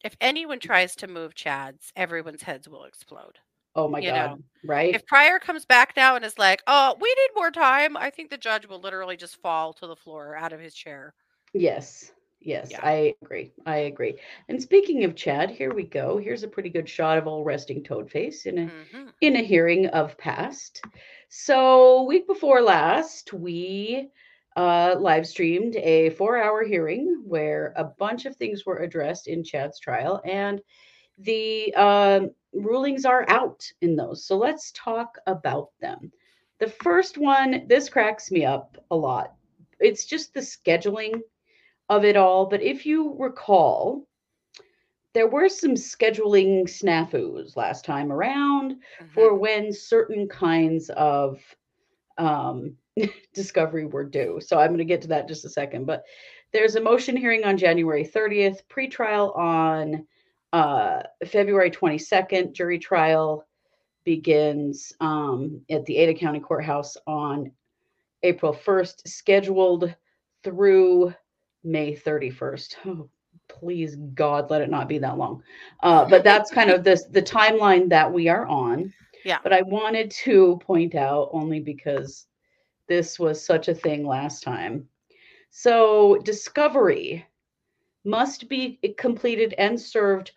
If 0.04 0.16
anyone 0.22 0.60
tries 0.60 0.96
to 0.98 1.08
move 1.08 1.34
chad's 1.34 1.92
everyone's 1.96 2.44
heads 2.44 2.68
will 2.70 2.84
explode 2.84 3.40
Oh 3.76 3.88
my 3.88 4.02
You 4.02 4.12
god. 4.12 4.32
know, 4.32 4.44
right? 4.64 4.94
if 4.94 5.06
Prior 5.06 5.40
comes 5.40 5.66
back 5.66 5.96
now 5.96 6.16
and 6.16 6.26
is 6.26 6.38
like 6.38 6.62
oh 6.68 6.96
we 7.00 7.08
need 7.18 7.30
more 7.36 7.52
time 7.52 7.96
i 7.98 8.10
think 8.10 8.30
the 8.30 8.38
judge 8.38 8.68
will 8.68 8.80
literally 8.80 9.18
just 9.18 9.42
fall 9.42 9.74
to 9.74 9.88
the 9.88 9.96
floor 9.96 10.36
out 10.36 10.54
of 10.54 10.60
his 10.60 10.74
chair 10.76 11.14
yes. 11.54 12.12
Yes, 12.46 12.72
Yeah. 12.72 12.82
I 12.84 13.16
agree. 13.22 13.54
I 13.66 13.78
agree. 13.78 14.20
And 14.50 14.62
speaking 14.62 15.06
of 15.06 15.16
Chad, 15.16 15.50
here 15.50 15.74
we 15.74 15.84
go. 15.84 16.18
Here's 16.18 16.44
a 16.44 16.48
pretty 16.48 16.70
good 16.70 16.90
shot 16.90 17.18
of 17.18 17.26
old 17.26 17.46
resting 17.46 17.82
Toadface 17.84 18.46
in 18.46 18.58
a 18.60 18.72
hmm 18.92 19.08
in 19.22 19.38
a 19.38 19.42
hearing 19.42 19.88
of 19.88 20.18
past. 20.18 20.82
So, 21.30 22.04
week 22.04 22.28
before 22.28 22.62
last, 22.62 23.32
we 23.32 24.10
uh, 24.56 24.96
live 25.00 25.26
streamed 25.28 25.76
a 25.78 26.10
four 26.12 26.38
hour 26.38 26.64
hearing 26.64 27.24
where 27.26 27.74
a 27.76 27.84
bunch 27.84 28.26
of 28.26 28.36
things 28.36 28.66
were 28.66 28.78
addressed 28.78 29.28
in 29.28 29.44
Chad's 29.44 29.80
trial, 29.80 30.22
and 30.26 30.62
the 31.18 31.74
um, 31.76 32.32
rulings 32.54 33.06
are 33.06 33.26
out 33.30 33.72
in 33.82 33.96
those. 33.96 34.26
So, 34.26 34.38
let's 34.38 34.72
talk 34.72 35.18
about 35.28 35.70
them. 35.82 36.12
The 36.60 36.68
first 36.68 37.18
one, 37.18 37.66
this 37.68 37.90
cracks 37.90 38.32
me 38.32 38.46
up 38.46 38.78
a 38.92 38.96
lot. 38.96 39.34
It's 39.80 40.06
just 40.06 40.34
the 40.34 40.42
scheduling 40.42 41.22
of 41.90 42.04
it 42.06 42.16
all. 42.18 42.48
But 42.48 42.62
if 42.62 42.86
you 42.86 43.16
recall, 43.18 44.08
there 45.14 45.28
were 45.28 45.50
some 45.50 45.74
scheduling 45.76 46.64
snafus 46.64 47.56
last 47.56 47.86
time 47.86 48.12
around 48.12 48.76
for 49.10 49.34
hmm 49.34 49.38
when 49.38 49.72
certain 49.72 50.28
kinds 50.28 50.90
of 50.90 51.40
um, 52.18 52.78
discovery 53.34 53.86
were 53.86 54.04
due. 54.04 54.40
So 54.42 54.60
I'm 54.60 54.68
going 54.68 54.78
to 54.80 54.86
get 54.86 55.02
to 55.04 55.08
that 55.10 55.24
in 55.24 55.28
just 55.28 55.46
a 55.46 55.50
second. 55.50 55.86
But 55.86 56.04
there's 56.52 56.76
a 56.76 56.82
motion 56.82 57.18
hearing 57.18 57.44
on 57.44 57.58
January 57.58 58.06
30th, 58.06 58.60
pretrial 58.70 59.36
on 59.38 60.06
uh, 60.54 61.02
February 61.26 61.72
22nd, 61.72 62.54
jury 62.54 62.78
trial 62.78 63.46
begins 64.04 64.94
um, 65.00 65.62
at 65.70 65.86
the 65.86 65.98
Ada 65.98 66.14
County 66.14 66.40
Courthouse 66.40 66.98
on 67.08 67.52
April 68.22 68.54
1st, 68.54 69.08
scheduled 69.08 69.94
through 70.44 71.14
May 71.64 71.96
31st. 71.96 72.76
Oh, 72.86 73.10
please, 73.48 73.96
God, 74.14 74.50
let 74.50 74.62
it 74.62 74.70
not 74.70 74.88
be 74.88 74.98
that 75.00 75.18
long. 75.18 75.42
Uh, 75.82 76.06
but 76.06 76.24
that's 76.24 76.52
kind 76.52 76.70
of 76.70 76.84
this 76.84 77.06
the 77.06 77.22
timeline 77.22 77.90
that 77.90 78.12
we 78.12 78.28
are 78.28 78.46
on. 78.48 78.94
Yeah. 79.26 79.40
But 79.42 79.54
I 79.54 79.62
wanted 79.62 80.12
to 80.12 80.60
point 80.62 80.96
out 80.96 81.30
only 81.32 81.60
because 81.60 82.28
this 82.88 83.20
was 83.20 83.46
such 83.46 83.68
a 83.68 83.74
thing 83.76 84.06
last 84.06 84.44
time. 84.44 84.88
So, 85.50 86.18
discovery 86.24 87.26
must 88.06 88.50
be 88.50 88.80
completed 88.98 89.54
and 89.58 89.80
served 89.80 90.32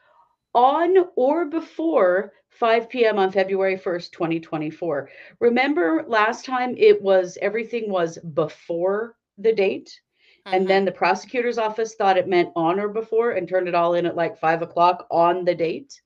on 0.54 0.96
or 1.16 1.46
before 1.46 2.32
5 2.50 2.88
p.m. 2.88 3.18
on 3.18 3.30
February 3.32 3.76
1st, 3.76 4.12
2024. 4.12 5.10
Remember 5.40 6.04
last 6.06 6.44
time 6.44 6.74
it 6.78 7.02
was 7.02 7.36
everything 7.42 7.90
was 7.90 8.18
before 8.18 9.16
the 9.38 9.52
date, 9.52 10.00
and 10.52 10.64
Mhm. 10.64 10.68
then 10.68 10.84
the 10.84 10.92
prosecutor's 10.92 11.58
office 11.58 11.94
thought 11.94 12.16
it 12.16 12.28
meant 12.28 12.50
on 12.56 12.78
or 12.80 12.88
before 12.88 13.32
and 13.32 13.48
turned 13.48 13.68
it 13.68 13.74
all 13.74 13.94
in 13.94 14.06
at 14.06 14.16
like 14.16 14.38
five 14.38 14.62
o'clock 14.62 15.06
on 15.10 15.44
the 15.44 15.54
date. 15.54 16.00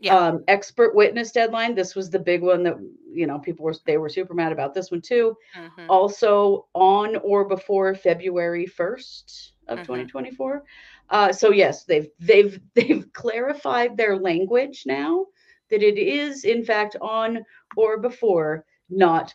Yeah. 0.00 0.16
Um, 0.16 0.44
expert 0.48 0.94
witness 0.94 1.32
deadline. 1.32 1.74
This 1.74 1.94
was 1.94 2.10
the 2.10 2.18
big 2.18 2.42
one 2.42 2.62
that 2.64 2.76
you 3.12 3.26
know 3.26 3.38
people 3.38 3.64
were 3.64 3.74
they 3.86 3.96
were 3.96 4.08
super 4.08 4.34
mad 4.34 4.52
about 4.52 4.74
this 4.74 4.90
one 4.90 5.00
too. 5.00 5.36
Mhm. 5.54 5.86
Also 5.88 6.66
on 6.74 7.16
or 7.16 7.46
before 7.48 7.94
February 7.94 8.66
1st 8.66 9.52
of 9.68 9.78
Mhm. 9.78 9.84
2024. 9.84 10.64
Uh, 11.10 11.32
so 11.32 11.50
yes, 11.52 11.84
they've 11.84 12.08
they've 12.18 12.60
they've 12.74 13.12
clarified 13.12 13.96
their 13.96 14.16
language 14.18 14.82
now 14.86 15.26
that 15.70 15.82
it 15.82 15.98
is 15.98 16.44
in 16.44 16.64
fact 16.64 16.96
on 17.00 17.44
or 17.76 17.98
before, 17.98 18.64
not 18.90 19.34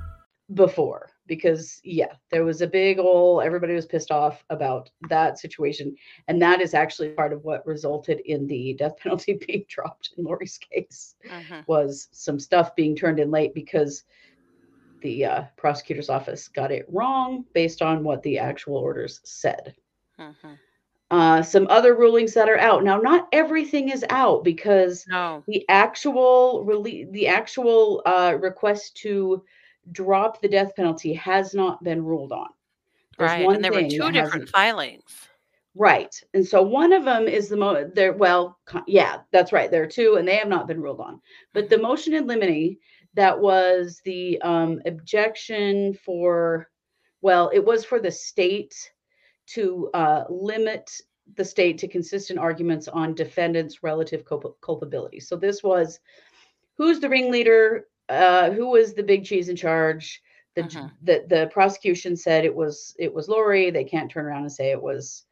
Before 0.53 1.09
because 1.27 1.79
yeah 1.83 2.13
there 2.31 2.43
was 2.45 2.61
a 2.61 2.67
big 2.67 2.99
ol' 2.99 3.41
everybody 3.41 3.73
was 3.73 3.85
pissed 3.85 4.11
off 4.11 4.43
about 4.49 4.89
that 5.01 5.37
situation 5.39 5.95
and 6.27 6.41
that 6.41 6.61
is 6.61 6.73
actually 6.73 7.09
part 7.09 7.31
of 7.33 7.43
what 7.43 7.65
resulted 7.65 8.19
in 8.25 8.47
the 8.47 8.73
death 8.77 8.95
penalty 9.01 9.37
being 9.47 9.63
dropped 9.67 10.09
in 10.17 10.23
Lori's 10.23 10.57
case 10.57 11.15
Mhm. 11.29 11.65
was 11.67 12.07
some 12.11 12.39
stuff 12.39 12.75
being 12.75 12.95
turned 12.95 13.19
in 13.19 13.31
late 13.31 13.53
because 13.53 14.03
the 15.01 15.25
uh, 15.25 15.43
prosecutor's 15.57 16.09
office 16.09 16.47
got 16.47 16.71
it 16.71 16.85
wrong 16.89 17.45
based 17.53 17.81
on 17.81 18.03
what 18.03 18.21
the 18.23 18.37
actual 18.39 18.75
orders 18.77 19.19
said 19.23 19.73
Mhm. 20.17 20.59
uh, 21.11 21.41
some 21.41 21.67
other 21.69 21.95
rulings 21.95 22.33
that 22.33 22.49
are 22.49 22.57
out 22.59 22.83
now 22.83 22.97
not 22.97 23.27
everything 23.31 23.89
is 23.89 24.05
out 24.09 24.43
because 24.43 25.05
No. 25.05 25.45
the 25.47 25.63
actual 25.69 26.63
release 26.65 27.07
the 27.11 27.27
actual 27.27 28.01
uh, 28.05 28.35
request 28.39 28.95
to 28.97 29.43
drop 29.91 30.41
the 30.41 30.47
death 30.47 30.75
penalty 30.75 31.13
has 31.13 31.53
not 31.53 31.83
been 31.83 32.03
ruled 32.03 32.31
on 32.31 32.49
There's 33.17 33.31
Right. 33.31 33.45
one 33.45 33.55
And 33.55 33.63
there 33.63 33.71
were 33.73 33.81
two 33.89 34.11
different 34.11 34.49
filings. 34.49 35.27
right 35.75 36.13
and 36.33 36.45
so 36.45 36.61
one 36.61 36.91
of 36.91 37.05
them 37.05 37.27
is 37.27 37.47
the 37.47 37.55
mo 37.57 37.89
there 37.95 38.13
well 38.13 38.57
yeah 38.87 39.17
that's 39.31 39.53
right 39.53 39.71
there 39.71 39.83
are 39.83 39.87
two 39.87 40.15
and 40.15 40.27
they 40.27 40.35
have 40.35 40.49
not 40.49 40.67
been 40.67 40.81
ruled 40.81 40.99
on 40.99 41.21
but 41.53 41.69
the 41.69 41.77
motion 41.77 42.13
in 42.13 42.27
limine 42.27 42.77
that 43.13 43.39
was 43.39 44.01
the 44.05 44.41
um, 44.41 44.81
objection 44.85 45.93
for 45.93 46.67
well 47.21 47.49
it 47.53 47.63
was 47.63 47.85
for 47.85 47.99
the 47.99 48.11
state 48.11 48.73
to 49.47 49.89
uh, 49.93 50.23
limit 50.29 50.89
the 51.37 51.45
state 51.45 51.77
to 51.77 51.87
consistent 51.87 52.37
arguments 52.39 52.87
on 52.89 53.13
defendants 53.13 53.81
relative 53.83 54.25
culp- 54.25 54.57
culpability 54.61 55.19
so 55.21 55.37
this 55.37 55.63
was 55.63 55.99
who's 56.77 56.99
the 56.99 57.07
ringleader 57.09 57.85
uh, 58.11 58.51
who 58.51 58.69
was 58.69 58.93
the 58.93 59.03
big 59.03 59.23
cheese 59.25 59.49
in 59.49 59.55
charge 59.55 60.21
the, 60.55 60.63
Mhm. 60.63 60.91
the 61.03 61.25
the 61.29 61.47
prosecution 61.51 62.15
said 62.15 62.43
it 62.43 62.53
was 62.53 62.93
it 62.99 63.13
was 63.13 63.29
Lori. 63.29 63.71
They 63.71 63.85
can't 63.85 64.11
turn 64.11 64.25
around 64.25 64.41
and 64.41 64.51
say 64.51 64.71
it 64.71 64.81
was 64.81 65.25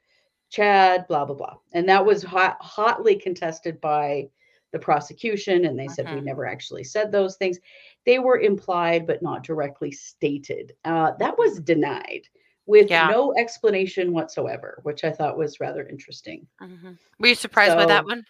Chad. 0.49 1.05
Blah 1.07 1.25
blah 1.25 1.35
blah. 1.35 1.57
And 1.73 1.87
that 1.89 2.05
was 2.05 2.23
hot, 2.23 2.57
hotly 2.61 3.15
contested 3.15 3.81
by 3.81 4.29
the 4.71 4.79
prosecution. 4.79 5.65
And 5.65 5.77
they 5.77 5.87
said 5.89 6.09
we 6.09 6.21
Mhm. 6.21 6.25
never 6.25 6.45
actually 6.45 6.83
said 6.85 7.11
those 7.11 7.35
things. 7.35 7.59
They 8.05 8.19
were 8.19 8.39
implied 8.39 9.05
but 9.05 9.21
not 9.21 9.43
directly 9.43 9.91
stated. 9.91 10.73
Uh, 10.85 11.11
that 11.19 11.37
was 11.37 11.59
denied 11.59 12.21
with 12.65 12.89
Yeah. 12.89 13.09
no 13.09 13.33
explanation 13.35 14.13
whatsoever, 14.13 14.79
which 14.83 15.03
I 15.03 15.11
thought 15.11 15.37
was 15.37 15.59
rather 15.59 15.85
interesting. 15.87 16.47
Mhm. 16.61 16.97
Were 17.19 17.27
you 17.27 17.35
surprised 17.35 17.75
by 17.75 17.85
that 17.87 18.05
one? 18.05 18.25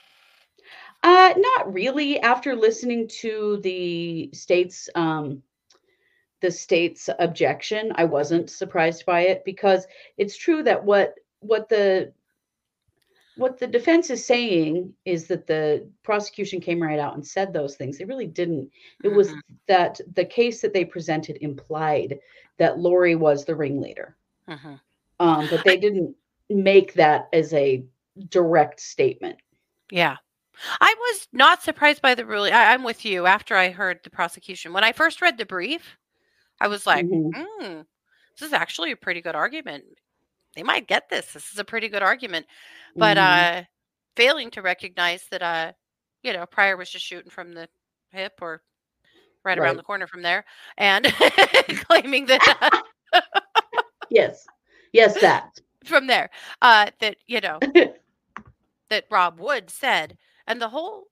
Uh, 1.03 1.34
not 1.38 1.74
really. 1.74 2.20
After 2.20 2.56
listening 2.56 3.08
to 3.22 3.60
the 3.63 4.29
state's 4.34 4.89
um, 4.96 5.41
the 6.41 6.51
state's 6.51 7.10
objection, 7.20 7.91
I 7.96 8.06
wasn't 8.06 8.50
surprised 8.50 9.06
by 9.06 9.22
it 9.22 9.44
because 9.46 9.88
it's 10.18 10.38
true 10.38 10.63
that 10.63 10.84
what 10.84 11.15
what 11.41 11.70
the 11.70 12.13
what 13.36 13.58
the 13.58 13.68
defense 13.68 14.10
is 14.10 14.25
saying 14.25 14.94
is 15.06 15.27
that 15.27 15.48
the 15.48 15.89
prosecution 16.03 16.60
came 16.60 16.82
right 16.82 17.00
out 17.00 17.15
and 17.15 17.25
said 17.25 17.53
those 17.53 17.75
things. 17.77 17.98
They 17.98 18.06
really 18.06 18.27
didn't. 18.27 18.70
It 19.03 19.10
was 19.10 19.29
Mhm. 19.29 19.41
that 19.68 20.01
the 20.15 20.25
case 20.25 20.62
that 20.62 20.74
they 20.74 20.84
presented 20.84 21.38
implied 21.41 22.20
that 22.58 22.79
Lori 22.79 23.15
was 23.15 23.46
the 23.46 23.56
ringleader, 23.56 24.18
Mhm. 24.50 24.82
um, 25.22 25.48
but 25.48 25.63
they 25.63 25.77
didn't 25.77 26.15
make 26.50 26.94
that 26.96 27.29
as 27.32 27.53
a 27.53 27.86
direct 28.29 28.82
statement. 28.82 29.39
Yeah. 29.91 30.18
I 30.82 30.94
was 31.00 31.28
not 31.34 31.62
surprised 31.63 32.01
by 32.01 32.16
the 32.16 32.25
ruling. 32.25 32.54
I, 32.54 32.74
I'm 32.74 32.84
with 32.84 33.06
you 33.06 33.25
after 33.25 33.56
I 33.56 33.70
heard 33.70 34.00
the 34.04 34.10
prosecution. 34.10 34.74
When 34.74 34.84
I 34.84 34.92
first 34.92 35.22
read 35.22 35.38
the 35.38 35.46
brief, 35.46 35.98
I 36.60 36.68
was 36.68 36.86
like, 36.88 37.06
Mhm. 37.06 37.32
hmm, 37.36 37.82
this 38.38 38.48
is 38.48 38.54
actually 38.54 38.92
a 38.92 38.98
pretty 38.98 39.22
good 39.22 39.36
argument. 39.36 39.86
They 40.56 40.63
might 40.63 40.88
get 40.88 41.10
this. 41.10 41.34
This 41.34 41.51
is 41.51 41.60
a 41.60 41.63
pretty 41.63 41.89
good 41.89 42.04
argument. 42.04 42.46
But 42.98 43.18
Mhm. 43.18 43.22
uh 43.62 43.63
failing 44.16 44.51
to 44.51 44.62
recognize 44.62 45.25
that 45.32 45.42
uh, 45.42 45.72
you 46.24 46.34
know, 46.34 46.46
Prior 46.46 46.75
was 46.78 46.89
just 46.89 47.06
shooting 47.06 47.32
from 47.32 47.54
the 47.54 47.70
hip 48.12 48.34
or 48.42 48.62
right 49.46 49.58
around 49.58 49.78
the 49.78 49.84
corner 49.84 50.08
from 50.08 50.22
there 50.22 50.46
and 50.78 51.06
claiming 51.88 52.25
that 52.25 52.82
uh, 53.13 53.22
yes, 54.10 54.46
yes, 54.92 55.18
that. 55.22 55.60
from 55.86 56.08
there, 56.08 56.30
uh 56.62 56.88
that, 57.00 57.18
you 57.28 57.39
know, 57.39 57.60
that 58.89 59.06
Rob 59.10 59.39
Wood 59.39 59.70
said. 59.70 60.18
And 60.50 60.60
the 60.62 60.68
whole 60.70 61.06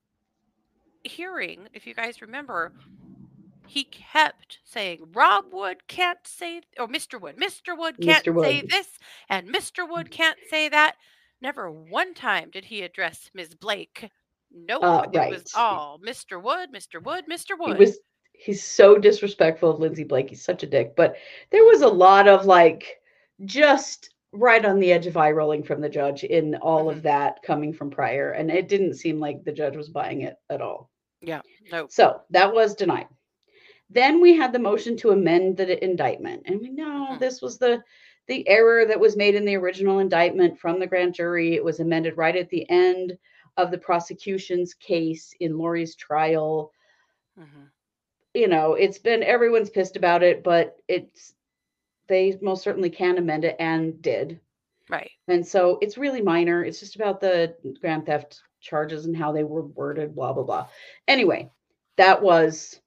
hearing, 1.04 1.70
if 1.74 1.86
you 1.88 1.94
guys 1.94 2.22
remember, 2.22 2.74
he 3.68 3.84
kept 3.86 4.58
saying, 4.66 5.00
Rob 5.14 5.46
Wood 5.52 5.88
can't 5.88 6.18
say, 6.26 6.62
or 6.80 6.88
Mr. 6.88 7.22
Wood, 7.22 7.38
Mr. 7.38 7.78
Wood 7.78 7.96
can't 8.02 8.26
Mr. 8.26 8.42
say 8.44 8.62
this, 8.68 8.88
and 9.30 9.48
Mr. 9.48 9.88
Wood 9.88 10.10
can't 10.12 10.40
say 10.50 10.70
that. 10.70 10.96
Never 11.40 11.70
one 11.70 12.16
time 12.16 12.50
did 12.50 12.66
he 12.66 12.82
address 12.82 13.30
Ms. 13.36 13.54
Blake. 13.54 14.10
Nope. 14.52 14.84
Uh, 14.84 15.06
It 15.14 15.30
was 15.30 15.54
all 15.56 16.00
Mr. 16.00 16.42
Wood, 16.42 16.70
Mr. 16.74 17.04
Wood, 17.04 17.26
Mr. 17.30 17.52
Wood. 17.58 17.68
He 17.68 17.72
Wood. 17.74 17.80
was 17.80 18.00
he's 18.34 18.64
so 18.64 18.98
disrespectful 18.98 19.70
of 19.70 19.80
Lindsey 19.80 20.04
Blake. 20.04 20.30
He's 20.30 20.44
such 20.44 20.64
a 20.64 20.68
dick. 20.68 20.96
But 20.96 21.16
there 21.52 21.64
was 21.64 21.82
a 21.82 21.88
lot 21.88 22.28
of 22.28 22.46
like 22.46 23.02
just 23.46 24.10
right 24.34 24.64
on 24.66 24.80
the 24.80 24.92
edge 24.92 25.08
of 25.08 25.18
eye 25.18 25.32
rolling 25.32 25.64
from 25.64 25.82
the 25.82 25.90
judge 25.90 26.24
in 26.24 26.56
all 26.56 26.90
of 26.90 27.04
that 27.04 27.42
coming 27.44 27.74
from 27.74 27.90
prior. 27.90 28.32
And 28.32 28.50
it 28.52 28.68
didn't 28.68 28.96
seem 28.96 29.20
like 29.20 29.44
the 29.44 29.52
judge 29.54 29.76
was 29.76 29.90
buying 29.90 30.22
it 30.22 30.38
at 30.50 30.62
all. 30.62 30.90
nope. 31.72 31.90
So 31.90 32.22
that 32.32 32.54
was 32.54 32.76
denied. 32.76 33.08
Then 33.90 34.22
we 34.22 34.36
had 34.36 34.52
the 34.54 34.60
motion 34.60 34.96
to 34.98 35.12
amend 35.12 35.58
the 35.58 35.84
indictment. 35.84 36.44
And 36.46 36.60
we 36.60 36.70
know 36.70 37.16
Mhm. 37.16 37.20
this 37.20 37.42
was 37.42 37.58
the 37.58 37.84
the 38.28 38.48
error 38.48 38.86
that 38.86 39.00
was 39.00 39.16
made 39.16 39.36
in 39.36 39.46
the 39.46 39.56
original 39.56 40.00
indictment 40.00 40.60
from 40.60 40.80
the 40.80 40.88
grand 40.88 41.14
jury. 41.14 41.56
It 41.56 41.64
was 41.64 41.80
amended 41.80 42.18
right 42.18 42.36
at 42.36 42.50
the 42.50 42.70
end 42.70 43.18
of 43.58 43.72
the 43.72 43.78
prosecution's 43.78 44.74
case 44.74 45.34
in 45.40 45.58
Lori's 45.58 45.96
trial. 45.96 46.72
Mhm. 47.38 47.72
You 48.34 48.48
know, 48.48 48.74
it's 48.74 49.00
been 49.00 49.24
everyone's 49.24 49.70
pissed 49.70 49.96
about 49.98 50.24
it, 50.24 50.44
but 50.44 50.76
it's 50.88 51.34
they 52.08 52.38
most 52.42 52.64
certainly 52.64 52.90
can 52.90 53.18
amend 53.18 53.46
it 53.46 53.56
and 53.60 54.02
did. 54.02 54.40
Right. 54.90 55.12
And 55.28 55.46
so 55.46 55.78
it's 55.82 55.98
really 55.98 56.22
minor. 56.22 56.64
It's 56.64 56.80
just 56.80 56.96
about 56.96 57.20
the 57.20 57.56
grand 57.82 58.06
theft 58.06 58.42
charges 58.62 59.06
and 59.06 59.16
how 59.16 59.32
they 59.32 59.44
were 59.44 59.64
worded, 59.64 60.16
blah, 60.16 60.34
blah, 60.34 60.44
blah. 60.44 60.68
Anyway, 61.08 61.52
that 61.98 62.22
was 62.22 62.80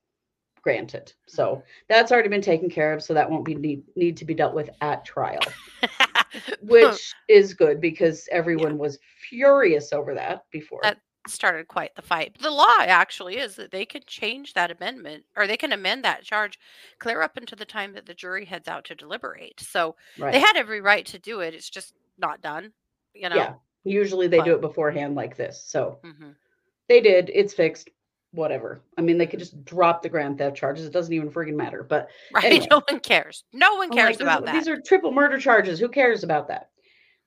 granted. 0.63 1.13
So 1.27 1.63
that's 1.89 2.13
already 2.13 2.29
been 2.29 2.41
taken 2.41 2.71
care 2.71 2.93
of. 2.93 3.03
So 3.03 3.15
that 3.15 3.31
won't 3.31 3.45
be 3.45 3.55
need, 3.55 3.83
need 3.97 4.17
to 4.19 4.25
be 4.25 4.35
dealt 4.35 4.55
with 4.55 4.71
at 4.81 5.05
trial, 5.05 5.41
which 6.63 7.15
is 7.29 7.55
good 7.55 7.81
because 7.81 8.29
everyone 8.31 8.79
was 8.79 8.99
furious 9.29 9.93
over 9.93 10.15
that 10.15 10.45
before. 10.51 10.81
That- 10.83 10.99
started 11.27 11.69
quite 11.69 11.95
the 11.95 12.03
fight. 12.03 12.37
The 12.41 12.51
law 12.51 12.77
actually 12.81 13.37
is 13.37 13.57
that 13.57 13.71
they 13.71 13.85
can 13.85 14.03
change 14.07 14.55
that 14.55 14.71
amendment 14.71 15.25
or 15.37 15.47
they 15.47 15.57
can 15.57 15.73
amend 15.73 16.05
that 16.05 16.25
charge 16.25 16.59
clear 16.99 17.23
up 17.23 17.37
into 17.37 17.57
the 17.57 17.65
time 17.65 17.93
that 17.95 18.07
the 18.07 18.15
jury 18.15 18.45
heads 18.45 18.69
out 18.69 18.85
to 18.87 18.95
deliberate. 18.95 19.61
So 19.61 19.97
right. 20.19 20.33
they 20.33 20.41
had 20.41 20.57
every 20.57 20.81
right 20.81 21.05
to 21.07 21.19
do 21.19 21.41
it. 21.41 21.55
It's 21.55 21.71
just 21.71 21.95
not 22.19 22.41
done. 22.41 22.73
You 23.15 23.29
know? 23.29 23.37
Yeah. 23.37 23.55
Usually 23.85 24.29
they 24.29 24.43
do 24.43 24.55
it 24.55 24.61
beforehand 24.61 25.15
like 25.15 25.37
this. 25.37 25.63
So 25.67 25.99
hmm 26.03 26.31
they 26.89 27.01
did. 27.01 27.31
It's 27.33 27.55
fixed. 27.55 27.89
Whatever. 28.33 28.81
I 28.99 29.01
mean, 29.01 29.17
they 29.17 29.27
could 29.27 29.39
just 29.39 29.65
drop 29.65 30.03
the 30.03 30.09
grand 30.09 30.39
theft 30.39 30.57
charges. 30.57 30.87
It 30.87 30.93
doesn't 30.93 31.13
even 31.13 31.31
freaking 31.31 31.55
matter. 31.55 31.85
But 31.85 32.09
Right. 32.35 32.45
Anyway. 32.45 32.67
No 32.71 32.83
one 32.89 33.01
cares. 33.01 33.45
No 33.53 33.75
one 33.77 33.91
cares 33.91 34.07
like, 34.07 34.19
"This- 34.19 34.23
about 34.23 34.45
that. 34.47 34.55
These 34.55 34.69
are 34.69 34.81
triple 34.81 35.13
murder 35.13 35.39
charges. 35.39 35.79
Who 35.79 35.89
cares 35.89 36.25
about 36.25 36.49
that? 36.49 36.71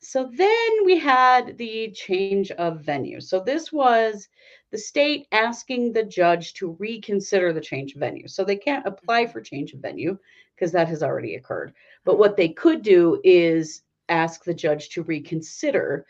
So 0.04 0.30
then 0.34 0.70
we 0.86 0.98
had 1.00 1.58
the 1.58 1.92
change 1.92 2.52
of 2.52 2.82
venue. 2.82 3.22
So 3.22 3.40
this 3.40 3.72
was 3.72 4.28
the 4.72 4.78
state 4.78 5.28
asking 5.32 5.94
the 5.94 6.04
judge 6.04 6.54
to 6.56 6.72
reconsider 6.80 7.54
the 7.54 7.62
change 7.62 7.94
of 7.94 8.00
venue. 8.00 8.28
So 8.28 8.44
they 8.44 8.58
can't 8.58 8.86
apply 8.86 9.26
Mhm. 9.26 9.32
for 9.32 9.42
change 9.42 9.74
of 9.74 9.80
venue 9.80 10.18
because 10.56 10.72
that 10.74 10.90
has 10.90 11.04
already 11.04 11.36
occurred. 11.36 11.74
But 12.06 12.20
what 12.20 12.38
they 12.38 12.50
could 12.50 12.82
do 12.84 13.20
is 13.24 13.84
ask 14.10 14.44
the 14.44 14.54
judge 14.54 14.90
to 14.92 15.04
reconsider 15.04 16.06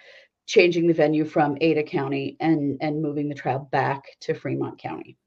changing 0.48 0.88
the 0.88 0.94
venue 0.94 1.26
from 1.26 1.58
Ada 1.62 1.84
County 1.84 2.36
and 2.40 2.78
and 2.82 3.02
moving 3.02 3.30
the 3.30 3.36
trial 3.36 3.70
back 3.72 4.06
to 4.22 4.34
Fremont 4.34 4.78
County. 4.80 5.18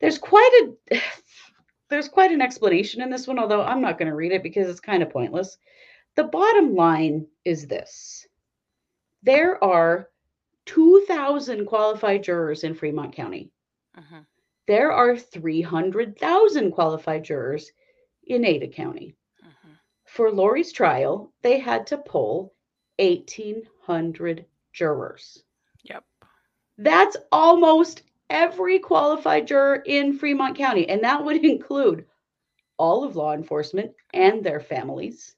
There's 0.00 0.18
quite 0.18 0.74
a 0.90 1.00
there's 1.90 2.08
quite 2.08 2.32
an 2.32 2.42
explanation 2.42 3.02
in 3.02 3.10
this 3.10 3.26
one, 3.26 3.38
although 3.38 3.62
I'm 3.62 3.80
not 3.80 3.98
going 3.98 4.08
to 4.08 4.14
read 4.14 4.32
it 4.32 4.42
because 4.42 4.68
it's 4.68 4.80
kind 4.80 5.02
of 5.02 5.10
pointless. 5.10 5.58
The 6.18 6.24
bottom 6.24 6.74
line 6.74 7.28
is 7.44 7.68
this 7.68 8.26
there 9.22 9.62
are 9.62 10.10
2,000 10.66 11.64
qualified 11.64 12.24
jurors 12.24 12.64
in 12.64 12.74
Fremont 12.74 13.14
County. 13.14 13.52
Mhm. 13.96 14.26
There 14.66 14.90
are 14.90 15.16
300,000 15.16 16.72
qualified 16.72 17.22
jurors 17.22 17.70
in 18.24 18.44
Ada 18.44 18.66
County. 18.66 19.14
Mhm. 19.44 19.78
For 20.06 20.32
Lori's 20.32 20.72
trial, 20.72 21.32
they 21.42 21.60
had 21.60 21.86
to 21.86 21.98
poll 21.98 22.52
1,800 22.98 24.44
jurors. 24.72 25.44
Yep. 25.84 26.04
That's 26.78 27.16
almost 27.30 28.02
every 28.28 28.80
qualified 28.80 29.46
juror 29.46 29.84
in 29.86 30.18
Fremont 30.18 30.56
County, 30.56 30.88
and 30.88 31.04
that 31.04 31.24
would 31.24 31.44
include 31.44 32.08
all 32.76 33.04
of 33.04 33.14
law 33.14 33.34
enforcement 33.34 33.94
and 34.12 34.42
their 34.42 34.58
families, 34.58 35.36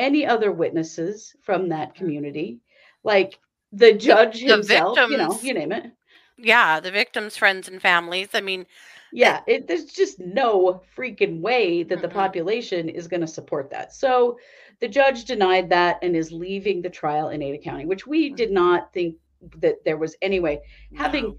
any 0.00 0.26
other 0.26 0.50
witnesses 0.50 1.36
from 1.42 1.68
that 1.68 1.94
community, 1.94 2.58
like 3.04 3.38
the 3.72 3.92
judge 3.92 4.40
the 4.40 4.48
himself, 4.48 4.98
you 4.98 5.16
know, 5.16 5.38
you 5.42 5.54
name 5.54 5.70
it. 5.72 5.92
Yeah. 6.36 6.80
The 6.80 6.90
victims' 6.90 7.36
friends 7.36 7.68
and 7.68 7.80
families. 7.80 8.30
I 8.34 8.40
mean, 8.40 8.66
Yeah, 9.12 9.42
it, 9.46 9.66
there's 9.68 9.84
just 9.84 10.18
no 10.20 10.82
freaking 10.96 11.40
way 11.40 11.82
that 11.82 12.00
the 12.00 12.08
Mm-mm. 12.08 12.12
population 12.12 12.88
is 12.88 13.08
going 13.08 13.20
to 13.20 13.26
support 13.26 13.70
that. 13.70 13.92
So 13.92 14.38
the 14.80 14.88
judge 14.88 15.24
denied 15.24 15.68
that 15.70 15.98
and 16.02 16.16
is 16.16 16.32
leaving 16.32 16.80
the 16.80 16.90
trial 16.90 17.28
in 17.28 17.42
Ada 17.42 17.58
County, 17.58 17.86
which 17.86 18.06
we 18.06 18.30
mm. 18.30 18.36
did 18.36 18.50
not 18.50 18.92
think 18.92 19.16
that 19.58 19.84
there 19.84 19.96
was 19.98 20.16
any 20.22 20.40
way. 20.40 20.60
Having 20.94 21.36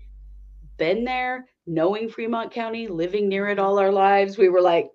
been 0.78 1.04
there, 1.04 1.45
knowing 1.65 2.10
Fremont 2.10 2.52
County, 2.52 2.88
living 2.88 3.30
near 3.30 3.47
it 3.47 3.60
all 3.60 3.80
our 3.80 3.91
lives, 3.91 4.38
we 4.38 4.50
were 4.50 4.62
like, 4.62 4.89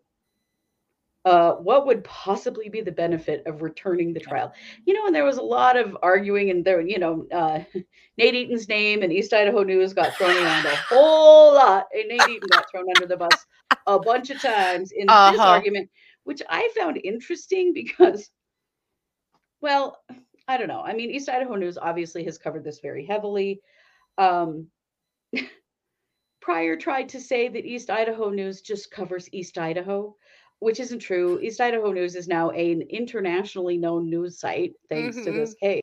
uh, 1.27 1.55
what 1.57 1.87
would 1.87 2.05
possibly 2.05 2.71
be 2.71 2.83
the 2.83 2.93
benefit 2.93 3.45
of 3.47 3.63
returning 3.63 4.15
the 4.15 4.21
trial? 4.21 4.53
You 4.87 4.95
know, 4.95 5.07
and 5.07 5.15
there 5.15 5.27
was 5.27 5.39
a 5.39 5.43
lot 5.43 5.77
of 5.77 5.99
arguing, 6.03 6.51
and 6.51 6.65
there, 6.65 6.81
you 6.83 6.99
know, 6.99 7.27
uh, 7.33 7.61
Nate 8.19 8.35
Eaton's 8.35 8.69
name 8.69 9.03
and 9.03 9.13
East 9.13 9.35
Idaho 9.35 9.65
News 9.65 9.95
got 9.95 10.17
thrown 10.17 10.39
around 10.39 10.67
a 10.67 10.77
whole 10.91 11.55
lot, 11.55 11.87
and 11.95 12.09
Nate 12.09 12.29
Eaton 12.29 12.49
got 12.49 12.71
thrown 12.71 12.91
under 12.91 13.07
the 13.07 13.19
bus 13.19 13.47
a 13.87 13.99
bunch 14.01 14.31
of 14.31 14.41
times 14.41 14.93
in 14.93 15.19
this 15.25 15.45
Uh-huh. 15.45 15.47
argument, 15.47 15.91
which 16.25 16.43
I 16.51 16.71
found 16.77 17.01
interesting 17.05 17.73
because, 17.75 18.31
well, 19.61 19.99
I 20.49 20.59
don't 20.59 20.69
know. 20.69 20.83
I 20.83 20.95
mean, 20.95 21.11
East 21.11 21.29
Idaho 21.29 21.57
News 21.57 21.79
obviously 21.79 22.25
has 22.25 22.39
covered 22.39 22.65
this 22.65 22.81
very 22.81 23.07
heavily. 23.07 23.61
Um, 24.19 24.71
Prior 26.41 26.77
tried 26.77 27.09
to 27.11 27.21
say 27.21 27.49
that 27.49 27.67
East 27.67 27.91
Idaho 27.91 28.31
News 28.31 28.63
just 28.63 28.91
covers 28.91 29.29
East 29.33 29.59
Idaho, 29.59 30.17
which 30.61 30.81
isn't 30.81 31.01
true. 31.01 31.39
East 31.41 31.61
Idaho 31.61 31.93
News 31.93 32.17
is 32.17 32.29
now 32.29 32.51
an 32.51 32.83
internationally 32.83 33.77
known 33.77 34.09
news 34.09 34.39
site 34.39 34.73
thanks 34.89 35.17
to 35.17 35.31
this 35.33 35.55
case. 35.55 35.83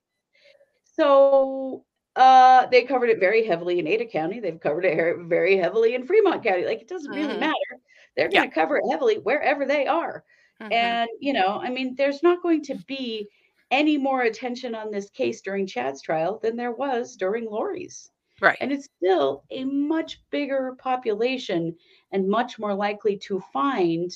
So 0.84 1.86
uh, 2.16 2.68
they 2.68 2.84
covered 2.84 3.10
it 3.10 3.20
very 3.20 3.46
heavily 3.46 3.80
in 3.80 3.88
Ada 3.88 4.06
County. 4.06 4.40
They've 4.40 4.60
covered 4.60 4.86
it 4.86 5.18
very 5.28 5.58
heavily 5.58 5.96
in 5.96 6.06
Fremont 6.06 6.44
County. 6.44 6.66
Like 6.66 6.82
it 6.82 6.88
doesn't 6.88 7.12
really 7.12 7.34
Mhm. 7.36 7.40
matter. 7.40 7.80
They're 8.16 8.30
going 8.30 8.50
to 8.50 8.54
cover 8.54 8.78
it 8.78 8.84
heavily 8.92 9.16
wherever 9.18 9.66
they 9.66 9.88
are. 9.88 10.24
Mhm. 10.62 10.72
And, 10.72 11.10
you 11.20 11.34
know, 11.34 11.60
I 11.62 11.70
mean, 11.70 11.96
there's 11.96 12.22
not 12.22 12.44
going 12.44 12.62
to 12.66 12.76
be 12.88 13.28
any 13.72 13.98
more 13.98 14.22
attention 14.24 14.76
on 14.76 14.92
this 14.92 15.10
case 15.10 15.42
during 15.42 15.66
Chad's 15.66 16.02
trial 16.02 16.38
than 16.44 16.56
there 16.56 16.74
was 16.74 17.16
during 17.16 17.46
Lori's. 17.46 18.10
right. 18.42 18.58
And 18.62 18.72
it's 18.72 18.90
still 18.98 19.44
a 19.52 19.64
much 19.64 20.20
bigger 20.30 20.76
population 20.80 21.76
and 22.12 22.28
much 22.28 22.60
more 22.60 22.74
likely 22.74 23.16
to 23.18 23.40
find 23.54 24.12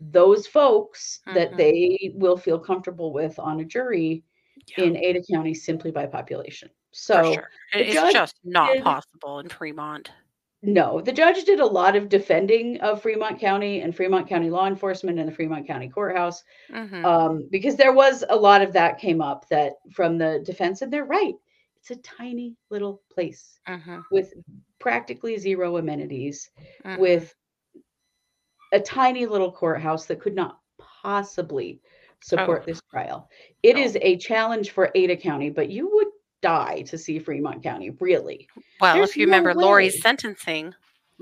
those 0.00 0.46
folks 0.46 1.20
that 1.34 1.52
Mhm. 1.52 1.56
they 1.56 2.12
will 2.14 2.36
feel 2.36 2.58
comfortable 2.58 3.12
with 3.12 3.38
on 3.38 3.60
a 3.60 3.64
jury 3.64 4.24
Yeah, 4.76 4.84
in 4.84 4.96
Ada 4.96 5.22
County 5.30 5.54
simply 5.54 5.90
by 5.90 6.06
population. 6.06 6.70
So, 6.92 7.34
sure. 7.34 7.48
It's 7.72 8.12
just 8.12 8.36
not 8.44 8.72
did- 8.72 8.82
possible 8.82 9.38
in 9.40 9.48
Fremont. 9.48 10.10
no, 10.62 11.00
the 11.00 11.12
judge 11.12 11.44
did 11.44 11.60
a 11.60 11.66
lot 11.66 11.96
of 11.96 12.08
defending 12.08 12.80
of 12.80 13.00
Fremont 13.02 13.38
County 13.38 13.80
and 13.80 13.94
Fremont 13.96 14.28
County 14.28 14.50
law 14.50 14.66
enforcement 14.66 15.18
and 15.18 15.28
the 15.28 15.32
Fremont 15.34 15.66
County 15.66 15.88
courthouse. 15.88 16.42
Mhm. 16.70 17.04
um, 17.04 17.48
because 17.50 17.76
there 17.76 17.92
was 17.92 18.24
a 18.28 18.36
lot 18.36 18.60
of 18.62 18.72
that 18.72 18.98
came 18.98 19.20
up 19.22 19.48
that 19.48 19.74
from 19.92 20.18
the 20.18 20.42
defense, 20.44 20.82
and 20.82 20.92
they're 20.92 21.04
right. 21.04 21.34
It's 21.78 21.90
a 21.90 21.96
tiny 21.96 22.56
little 22.70 23.00
place 23.10 23.58
Mhm. 23.66 24.02
with 24.10 24.34
practically 24.78 25.38
zero 25.38 25.78
amenities, 25.78 26.50
Mhm. 26.84 26.98
with 26.98 27.34
a 28.72 28.80
tiny 28.80 29.26
little 29.26 29.50
courthouse 29.52 30.06
that 30.06 30.20
could 30.20 30.34
not 30.34 30.58
possibly 30.78 31.80
support 32.22 32.62
Oh. 32.62 32.66
this 32.66 32.80
trial. 32.90 33.28
It 33.62 33.76
No. 33.76 33.82
is 33.82 33.96
a 34.00 34.16
challenge 34.18 34.70
for 34.70 34.90
Ada 34.94 35.16
County, 35.16 35.50
but 35.50 35.70
you 35.70 35.88
would 35.94 36.08
die 36.42 36.82
to 36.82 36.96
see 36.98 37.18
Fremont 37.18 37.62
County, 37.62 37.90
really. 37.90 38.48
Well, 38.80 38.94
there's 38.96 39.10
if 39.10 39.16
you 39.16 39.26
no 39.26 39.30
remember, 39.38 39.54
Lori's 39.54 40.00
sentencing 40.02 40.74